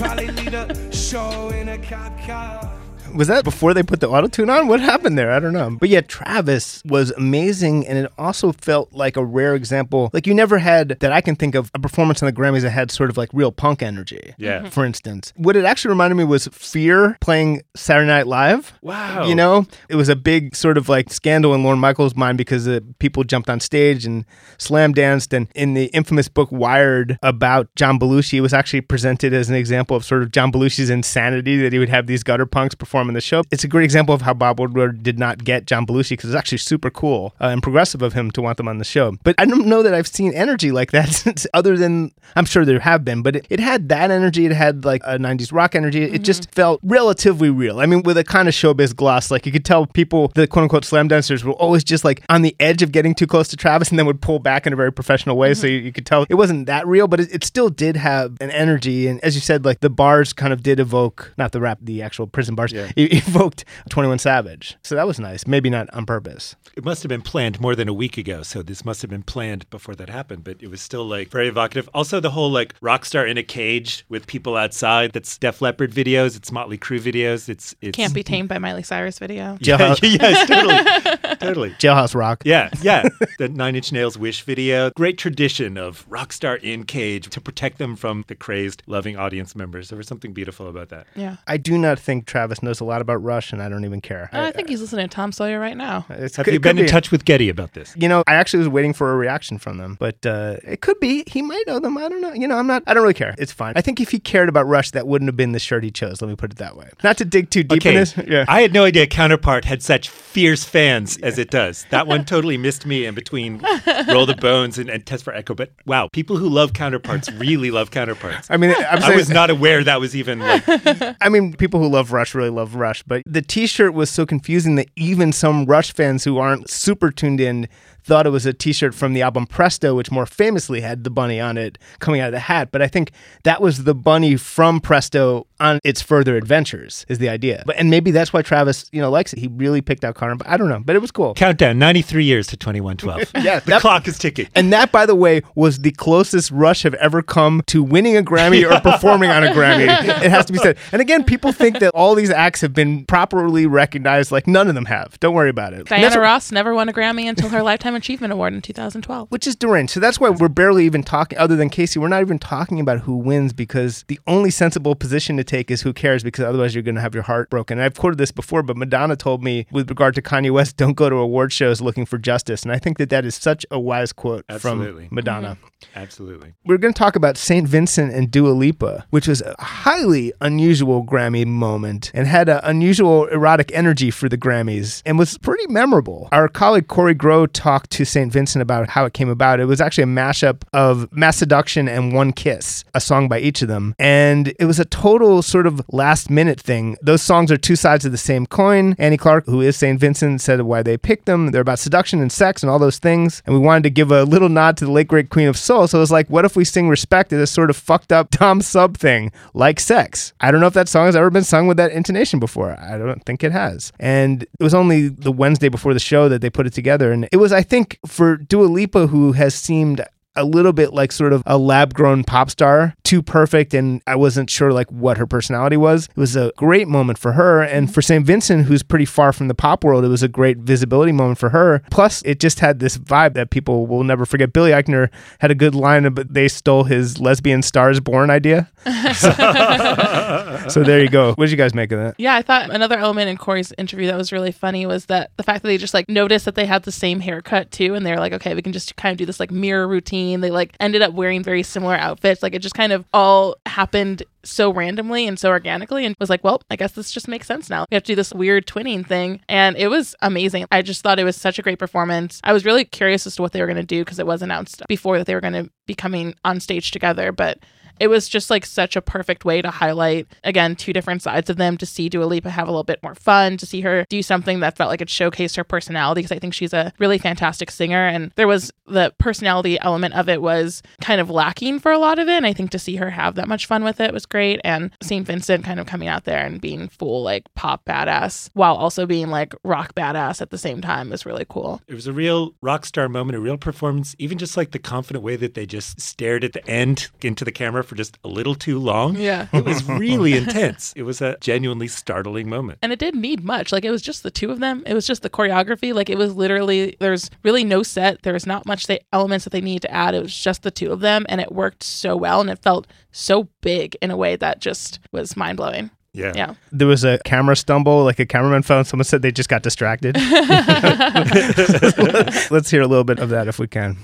[3.13, 3.43] probably lead a show in a cop car.
[3.43, 4.67] Was that before they put the auto tune on?
[4.67, 5.31] What happened there?
[5.31, 5.77] I don't know.
[5.79, 10.09] But yeah, Travis was amazing, and it also felt like a rare example.
[10.13, 12.71] Like you never had that I can think of a performance on the Grammys that
[12.71, 14.33] had sort of like real punk energy.
[14.37, 14.69] Yeah.
[14.69, 18.73] For instance, what it actually reminded me was Fear playing Saturday Night Live.
[18.81, 19.25] Wow.
[19.25, 22.67] You know, it was a big sort of like scandal in Lorne Michaels' mind because
[22.67, 24.25] uh, people jumped on stage and
[24.57, 25.33] slam danced.
[25.33, 29.55] And in the infamous book Wired about John Belushi, it was actually presented as an
[29.55, 33.02] example of sort of John Belushi's insanity that he would have these gutter punks perform
[33.09, 33.43] in the show.
[33.51, 36.37] It's a great example of how Bob Woodward did not get John Belushi because it's
[36.37, 39.15] actually super cool uh, and progressive of him to want them on the show.
[39.23, 42.65] But I don't know that I've seen energy like that since, other than I'm sure
[42.65, 44.45] there have been, but it, it had that energy.
[44.45, 46.03] It had like a 90s rock energy.
[46.03, 47.79] It just felt relatively real.
[47.79, 50.63] I mean, with a kind of showbiz gloss, like you could tell people, the quote
[50.63, 53.57] unquote slam dancers, were always just like on the edge of getting too close to
[53.57, 55.53] Travis and then would pull back in a very professional way.
[55.53, 58.37] So you, you could tell it wasn't that real, but it, it still did have
[58.41, 59.07] an energy.
[59.07, 62.01] And as you said, like the bars kind of did evoke, not the rap, the
[62.01, 62.91] actual prison bars, Yeah.
[62.97, 64.77] evoked 21 Savage.
[64.83, 65.45] So that was nice.
[65.47, 66.55] Maybe not on purpose.
[66.75, 68.43] It must have been planned more than a week ago.
[68.43, 71.47] So this must have been planned before that happened, but it was still like very
[71.47, 71.89] evocative.
[71.93, 75.13] Also, the whole like rock star in a cage with people outside.
[75.13, 76.35] That's Def Leppard videos.
[76.35, 77.49] It's Motley Crue videos.
[77.49, 79.57] It's, it's Can't be tamed by Miley Cyrus video.
[79.63, 81.69] Yeah, Jailhouse, yes, totally, totally.
[81.71, 82.43] Jailhouse Rock.
[82.45, 83.07] Yeah, yeah.
[83.37, 84.89] The Nine Inch Nails Wish video.
[84.91, 89.55] Great tradition of rock star in cage to protect them from the crazed, loving audience
[89.55, 89.89] members.
[89.89, 91.07] There was something beautiful about that.
[91.15, 91.37] Yeah.
[91.47, 94.29] I do not think Travis knows a lot about Rush, and I don't even care.
[94.31, 96.05] I think he's listening to Tom Sawyer right now.
[96.09, 96.89] It's- Have it you could been in be.
[96.89, 97.93] touch with Geddy about this?
[97.97, 100.99] You know, I actually was waiting for a reaction from them, but uh, it could
[100.99, 101.97] be he might know them.
[101.97, 102.33] I don't know.
[102.33, 102.83] You know, I'm not.
[102.87, 103.33] I don't really care.
[103.37, 103.73] It's fine.
[103.75, 106.21] I think if he cared about Rush, that wouldn't have been the shirt he chose.
[106.21, 106.89] Let me put it that way.
[107.03, 108.15] Not to dig too deep in Okay, this.
[108.27, 108.45] Yeah.
[108.47, 111.85] I had no idea Counterpart had such fierce fans as it does.
[111.91, 113.61] That one totally missed me in between
[114.07, 115.53] Roll the Bones and, and Test for Echo.
[115.53, 118.49] But wow, people who love Counterparts really love Counterparts.
[118.49, 120.63] I mean, I'm I was not aware that was even like
[121.21, 124.75] I mean, people who love Rush really love Rush, but the T-shirt was so confusing
[124.75, 127.67] that even some Rush fans who aren't super tuned in
[128.03, 131.39] thought it was a T-shirt from the album Presto, which more famously had the bunny
[131.39, 132.69] on it coming out of the hat.
[132.71, 133.11] But I think
[133.43, 137.05] that was the bunny from Presto on its further adventures.
[137.09, 139.39] Is the idea, but and maybe that's why Travis, you know, likes it.
[139.39, 140.81] He really picked out Carter, but I don't know.
[140.83, 141.33] But it was cool.
[141.33, 143.31] Countdown 93 years to 2112.
[143.43, 144.47] Yeah, the that- clock is ticking.
[144.55, 148.21] And that, by the way, was the closest Rush have ever come to winning a
[148.21, 149.83] Grammy or performing on a Grammy.
[150.23, 150.77] It has to be said.
[150.91, 154.31] And again, people think that all these acts have been properly recognized.
[154.31, 155.19] Like none of them have.
[155.19, 155.79] Don't worry about it.
[155.79, 159.29] And Diana Ross never won a Grammy until her Lifetime Achievement Award in 2012.
[159.31, 159.93] which is deranged.
[159.93, 162.99] So that's why we're barely even talking, other than Kacey, we're not even talking about
[163.01, 166.83] who wins because the only sensible position to take is who cares because otherwise you're
[166.83, 167.77] going to have your heart broken.
[167.77, 170.93] And I've quoted this before, but Madonna told me with regard to Kanye West, don't
[170.93, 172.63] go to award shows looking for justice.
[172.63, 175.07] And I think that that is such a wise quote Absolutely.
[175.07, 175.57] from Madonna.
[175.59, 175.99] Mm-hmm.
[175.99, 176.53] Absolutely.
[176.65, 177.67] We're going to talk about St.
[177.67, 183.25] Vincent and Dua Lipa, which was a highly unusual Grammy moment and had an unusual
[183.25, 186.29] erotic energy for the Grammys and was pretty memorable.
[186.31, 188.31] Our colleague Kory Grow talked to St.
[188.31, 189.59] Vincent about how it came about.
[189.59, 193.67] It was actually a mashup of Masseduction and One Kiss, a song by each of
[193.67, 193.95] them.
[193.99, 196.97] And it was a total sort of last minute thing.
[197.01, 198.95] Those songs are two sides of the same coin.
[198.97, 199.99] Annie Clark, who is St.
[199.99, 201.51] Vincent, said why they picked them.
[201.51, 203.41] They're about seduction and sex and all those things.
[203.45, 205.87] And we wanted to give a little nod to the late great Queen of Soul.
[205.87, 208.29] So it was like, what if we sing Respect as a sort of fucked up
[208.31, 210.33] Tom Sub thing, like sex?
[210.39, 212.79] I don't know if that song has ever been sung with that intonation before.
[212.79, 213.91] I don't think it has.
[213.99, 217.11] And it was only the Wednesday before the show that they put it together.
[217.11, 217.72] And it was, I think,
[218.05, 220.05] for Dua Lipa, who has seemed
[220.35, 224.15] a little bit like sort of a lab grown pop star, too perfect, and I
[224.15, 226.07] wasn't sure like what her personality was.
[226.07, 227.61] It was a great moment for her.
[227.61, 227.93] And mm-hmm.
[227.93, 228.25] for St.
[228.25, 231.49] Vincent, who's pretty far from the pop world, it was a great visibility moment for
[231.49, 231.83] her.
[231.91, 234.51] Plus, it just had this vibe that people will never forget.
[234.51, 235.09] Billy Eichner
[235.41, 238.71] had a good line about they stole his lesbian stars born idea.
[239.13, 239.31] So,
[240.69, 241.35] so there you go.
[241.35, 242.15] What did you guys make of that?
[242.17, 245.43] Yeah, I thought another element in Kory's interview that was really funny was that the
[245.43, 248.17] fact that they just like noticed that they had the same haircut too, and they're
[248.17, 250.41] like, okay, we can just kind of do this like mirror routine.
[250.41, 252.41] They like ended up wearing very similar outfits.
[252.41, 256.43] Like it just kind of all happened so randomly and so organically, and was like,
[256.43, 257.85] well, I guess this just makes sense now.
[257.89, 260.65] We have to do this weird twinning thing, and it was amazing.
[260.71, 262.41] I just thought it was such a great performance.
[262.43, 264.41] I was really curious as to what they were going to do because it was
[264.41, 267.59] announced before that they were going to be coming on stage together, but
[268.03, 271.55] it was just like such a perfect way to highlight again two different sides of
[271.55, 274.21] them to see Dua Lipa have a little bit more fun to see her do
[274.21, 277.71] something that felt like it showcased her personality because I think she's a really fantastic
[277.71, 281.97] singer and there was the personality element of it was kind of lacking for a
[281.97, 284.11] lot of it and I think to see her have that much fun with it
[284.11, 285.25] was great and St.
[285.25, 289.29] Vincent kind of coming out there and being full like pop badass while also being
[289.29, 291.79] like rock badass at the same time was really cool.
[291.87, 295.23] It was a real rock star moment, a real performance, even just like the confident
[295.23, 298.55] way that they just stared at the end into the camera for just a little
[298.55, 299.17] too long.
[299.17, 299.47] Yeah.
[299.53, 300.93] It was really intense.
[300.95, 302.79] It was a genuinely startling moment.
[302.81, 303.71] And it didn't need much.
[303.71, 304.83] Like it was just the two of them.
[304.85, 305.93] It was just the choreography.
[305.93, 308.23] Like it was literally there's really no set.
[308.23, 310.15] There's not much they, elements that they need to add.
[310.15, 312.87] It was just the two of them, and it worked so well, and it felt
[313.11, 315.91] so big in a way that just was mind blowing.
[316.13, 316.33] Yeah.
[316.35, 316.53] Yeah.
[316.71, 319.63] There was a camera stumble, like a cameraman fell, and someone said they just got
[319.63, 320.15] distracted.
[322.51, 323.97] Let's hear a little bit of that if we can.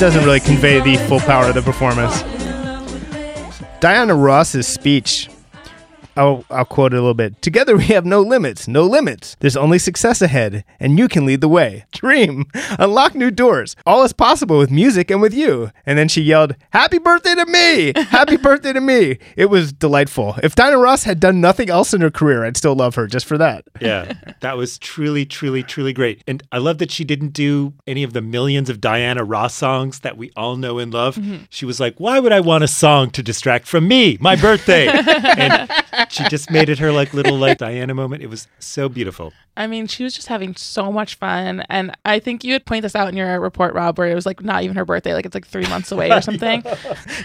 [0.00, 2.22] Doesn't really convey the full power of the performance.
[3.80, 5.29] Diana Ross's speech.
[6.16, 7.40] I'll, I'll quote it a little bit.
[7.42, 9.36] Together we have no limits, no limits.
[9.40, 11.84] There's only success ahead, and you can lead the way.
[11.92, 12.46] Dream,
[12.78, 13.76] unlock new doors.
[13.86, 15.70] All is possible with music and with you.
[15.86, 17.92] And then she yelled, Happy birthday to me!
[18.04, 19.18] Happy birthday to me!
[19.36, 20.36] It was delightful.
[20.42, 23.26] If Diana Ross had done nothing else in her career, I'd still love her just
[23.26, 23.64] for that.
[23.80, 26.22] Yeah, that was truly, truly, truly great.
[26.26, 30.00] And I love that she didn't do any of the millions of Diana Ross songs
[30.00, 31.16] that we all know and love.
[31.16, 31.44] Mm-hmm.
[31.50, 34.88] She was like, why would I want a song to distract from me, my birthday?
[35.36, 35.70] and
[36.08, 38.22] she just made it her like little like Diana moment.
[38.22, 39.32] It was so beautiful.
[39.56, 41.64] I mean, she was just having so much fun.
[41.68, 44.14] And I think you would point this out in your uh, report, Rob, where it
[44.14, 46.62] was like not even her birthday, like it's like three months away or something.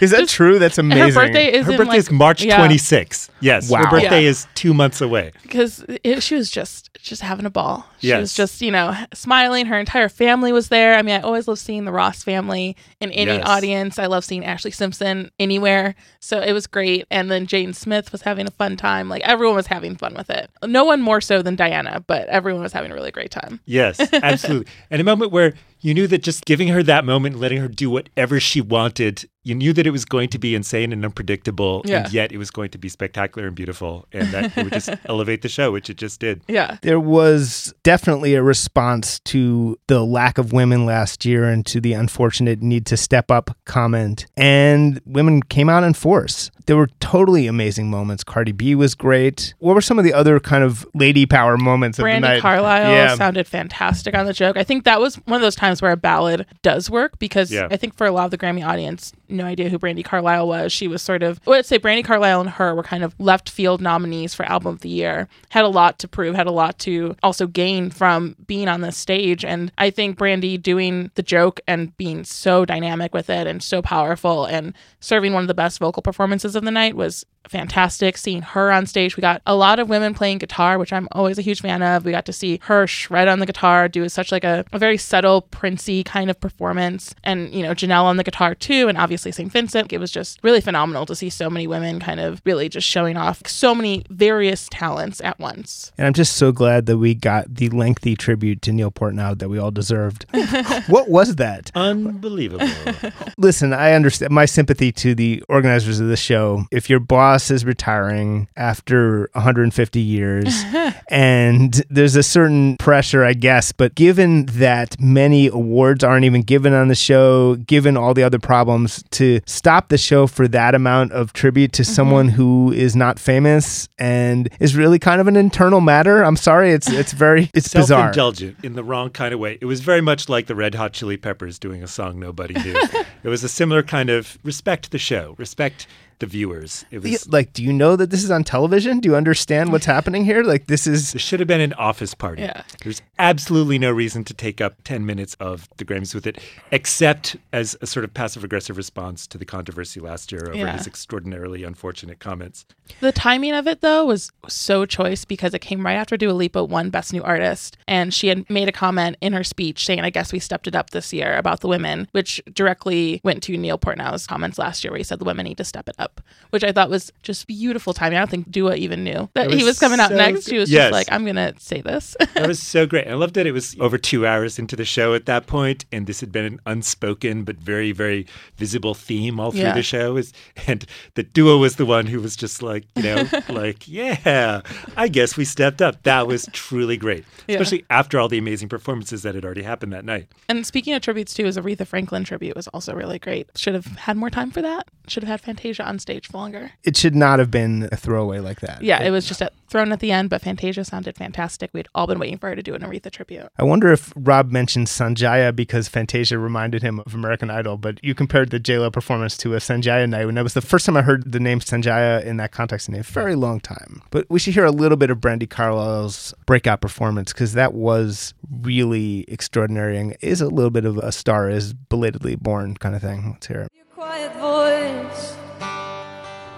[0.02, 0.58] Is that true?
[0.58, 1.14] That's amazing.
[1.14, 3.30] her birthday is Her in birthday like, is March yeah, 26th.
[3.40, 3.70] Yes.
[3.70, 3.84] Wow.
[3.84, 4.28] Her birthday Yeah.
[4.30, 5.32] is two months away.
[5.42, 5.84] because
[6.18, 7.86] she was just just having a ball.
[8.00, 8.20] She Yes.
[8.20, 9.66] was just you know smiling.
[9.66, 10.94] Her entire family was there.
[10.98, 13.44] I mean, I always love seeing the Ross family in any Yes.
[13.46, 13.98] audience.
[13.98, 15.94] I love seeing Ashlee Simpson anywhere.
[16.20, 17.06] So it was great.
[17.10, 19.08] And then Jane Smith was having a fun time.
[19.08, 20.50] Like everyone was having fun with it.
[20.64, 23.60] No one more so than Diana, but everyone was having a really great time.
[23.66, 24.70] Yes, absolutely.
[24.90, 27.68] and a moment where You knew that just giving her that moment, and letting her
[27.68, 31.82] do whatever she wanted, you knew that it was going to be insane and unpredictable,
[31.84, 32.04] Yeah.
[32.04, 34.88] and yet it was going to be spectacular and beautiful, and that it would just
[35.04, 36.42] elevate the show, which it just did.
[36.48, 36.78] Yeah.
[36.82, 41.92] There was definitely a response to the lack of women last year and to the
[41.92, 44.26] unfortunate need to step up comment.
[44.36, 46.50] And women came out in force.
[46.66, 48.24] There were totally amazing moments.
[48.24, 49.54] Cardi B was great.
[49.60, 52.42] What were some of the other kind of lady power moments of the Brandi night?
[52.42, 53.14] Carlile Yeah.
[53.14, 54.56] sounded fantastic on the joke.
[54.56, 57.68] I think that was one of those times where a ballad does work because Yeah.
[57.70, 60.72] I think for a lot of the Grammy audience, no idea who Brandi Carlile was.
[60.72, 63.50] She was sort of, well, I'd say Brandi Carlile and her were kind of left
[63.50, 65.28] field nominees for Album of the Year.
[65.50, 68.96] Had a lot to prove, had a lot to also gain from being on this
[68.96, 69.44] stage.
[69.44, 73.82] And I think Brandi doing the joke and being so dynamic with it and so
[73.82, 78.42] powerful and serving one of the best vocal performances of the night was fantastic seeing
[78.42, 79.16] her on stage.
[79.16, 82.04] We got a lot of women playing guitar, which I'm always a huge fan of.
[82.04, 84.96] We got to see her shred on the guitar, do such like a, a very
[84.96, 87.14] subtle, princey kind of performance.
[87.24, 89.50] And, you know, Janelle on the guitar too, and obviously St.
[89.50, 89.92] Vincent.
[89.92, 93.16] It was just really phenomenal to see so many women kind of really just showing
[93.16, 95.92] off so many various talents at once.
[95.98, 99.48] And I'm just so glad that we got the lengthy tribute to Neil Portnow that
[99.48, 100.26] we all deserved.
[100.86, 101.70] what was that?
[101.74, 102.66] Unbelievable.
[103.38, 106.64] Listen, I understand my sympathy to the organizers of the show.
[106.70, 110.64] If your boss is retiring after 150 years
[111.08, 116.72] and there's a certain pressure, I guess, but given that many awards aren't even given
[116.72, 121.12] on the show, given all the other problems, to stop the show for that amount
[121.12, 121.92] of tribute to mm-hmm.
[121.92, 126.22] someone who is not famous and is really kind of an internal matter.
[126.22, 128.12] I'm sorry, it's it's very it's bizarre.
[128.12, 129.58] Self-indulgent in the wrong kind of way.
[129.60, 132.76] It was very much like the Red Hot Chili Peppers doing a song nobody knew.
[133.22, 135.86] it was a similar kind of respect the show, respect
[136.18, 136.84] the viewers.
[136.90, 137.10] It was.
[137.10, 139.00] Yeah, Like, do you know that this is on television?
[139.00, 140.42] Do you understand what's happening here?
[140.42, 142.42] Like, this is This should have been an office party.
[142.42, 142.62] Yeah.
[142.82, 146.38] There's absolutely no reason to take up 10 minutes of the Grammys with it,
[146.70, 150.76] except as a sort of passive aggressive response to the controversy last year over Yeah.
[150.76, 152.64] his extraordinarily unfortunate comments.
[153.00, 156.64] The timing of it though was so choice because it came right after Dua Lipa
[156.64, 160.10] won Best New Artist, and she had made a comment in her speech saying, "I
[160.10, 163.78] guess we stepped it up this year about the women," which directly went to Neil
[163.78, 166.05] Portnow's comments last year, where he said the women need to step it up,
[166.50, 168.16] which I thought was just beautiful timing.
[168.18, 170.48] I don't think Dua even knew that It he was was coming out next.
[170.48, 170.84] She was Yes.
[170.84, 173.08] just like, "I'm gonna say this." That was so great.
[173.08, 176.06] I loved that it was over two hours into the show at that point, and
[176.06, 178.26] this had been an unspoken but very, very
[178.56, 179.72] visible theme all through Yeah.
[179.74, 180.16] the show.
[180.16, 180.32] Is
[180.66, 180.84] and
[181.14, 184.60] the duo was the one who was just like, you know, like, yeah,
[184.96, 186.02] I guess we stepped up.
[186.04, 187.56] That was truly great, Yeah.
[187.56, 190.28] especially after all the amazing performances that had already happened that night.
[190.48, 193.48] and speaking of tributes too, his Aretha Franklin tribute was also really great.
[193.56, 194.86] Should have had more time for that.
[195.08, 196.72] Should have had Fantasia on stage for longer.
[196.84, 198.82] it should not have been a throwaway like that.
[198.82, 201.70] Yeah, it was just at, thrown at the end, but Fantasia sounded fantastic.
[201.72, 203.48] We'd all been waiting for her to do an Aretha tribute.
[203.58, 208.14] I wonder if Rob mentioned Sanjaya because Fantasia reminded him of American Idol, but you
[208.14, 211.02] compared the JLo performance to a Sanjaya night, and that was the first time I
[211.02, 214.02] heard the name Sanjaya in that context in a very long time.
[214.10, 218.34] But we should hear a little bit of Brandi Carlile's breakout performance because that was
[218.62, 223.02] really extraordinary and is a little bit of a star is belatedly born kind of
[223.02, 223.30] thing.
[223.32, 223.72] Let's hear it.
[223.74, 225.36] Your quiet voice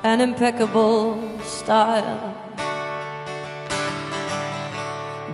[0.02, 2.34] and impeccable style.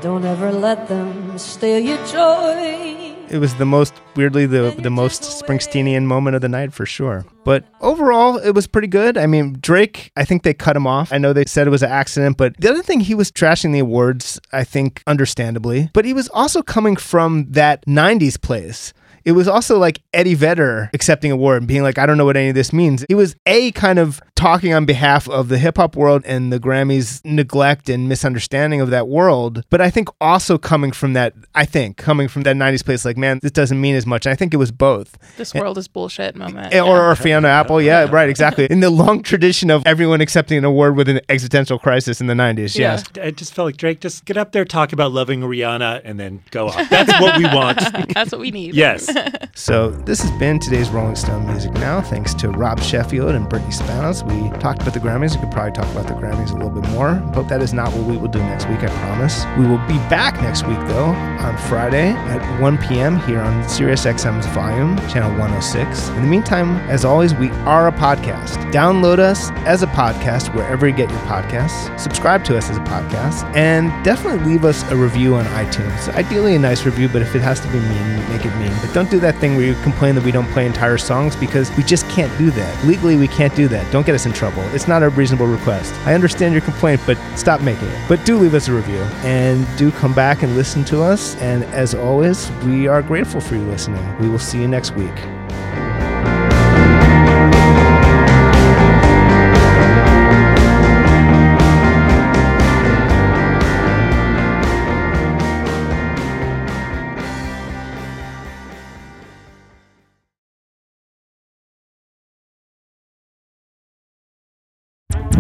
[0.01, 3.15] Don't ever let them steal your joy.
[3.31, 7.25] It was the most weirdly the the most Springsteenian moment of the night for sure.
[7.43, 9.17] But overall, it was pretty good.
[9.17, 11.11] I mean, Drake, I think they cut him off.
[11.11, 13.73] I know they said it was an accident, but the other thing he was trashing
[13.73, 18.93] the awards, I think understandably, but he was also coming from that 90s place.
[19.25, 22.25] It was also like Eddie Vedder accepting a award and being like, I don't know
[22.25, 23.05] what any of this means.
[23.09, 26.61] It was A, kind of talking on behalf of the hip hop world and the
[26.61, 29.65] Grammys' neglect and misunderstanding of that world.
[29.71, 33.17] But I think also coming from that, I think, coming from that 90s place, like,
[33.17, 34.27] man, this doesn't mean as much.
[34.27, 35.17] And I think it was both.
[35.37, 36.75] This world is bullshit moment.
[36.75, 37.03] Eh, Or, Yeah.
[37.11, 37.81] or Fiona Apple.
[37.81, 38.67] Yeah, right, exactly.
[38.71, 42.35] In the long tradition of everyone accepting an award with an existential crisis in the
[42.35, 42.77] 90s.
[42.77, 42.93] Yeah.
[42.93, 43.05] Yes.
[43.23, 46.43] I just felt like Drake, just get up there, talk about loving Rihanna, and then
[46.51, 46.89] go off.
[46.91, 47.79] That's what we want.
[48.15, 48.75] That's what we need.
[48.75, 49.14] yes.
[49.55, 52.01] So this has been today's Rolling Stone Music Now.
[52.01, 54.23] Thanks to Rob Sheffield and Brittany Spanos.
[54.23, 55.35] We talked about the Grammys.
[55.35, 57.93] We could probably talk about the Grammys a little bit more, but that is not
[57.93, 59.45] what we will do next week, I promise.
[59.59, 63.19] We will be back next week, though, on Friday at 1 p.m.
[63.21, 66.09] here on Sirius XM's Volume, channel 106.
[66.09, 68.73] In the meantime, as always, we are a podcast.
[68.73, 71.99] Download us as a podcast wherever you get your podcasts.
[71.99, 76.13] Subscribe to us as a podcast, and definitely leave us a review on iTunes.
[76.15, 78.73] Ideally, a nice review, but if it has to be mean, make it mean.
[78.81, 81.37] But don't Don't do that thing where you complain that we don't play entire songs
[81.37, 82.85] because we just can't do that.
[82.87, 83.93] Legally, we can't do that.
[83.93, 84.63] Don't get us in trouble.
[84.75, 85.93] It's not a reasonable request.
[86.07, 88.09] I understand your complaint, but stop making it.
[88.09, 91.37] But do leave us a review and do come back and listen to us.
[91.43, 94.03] And as always, we are grateful for you listening.
[94.21, 95.13] We will see you next week.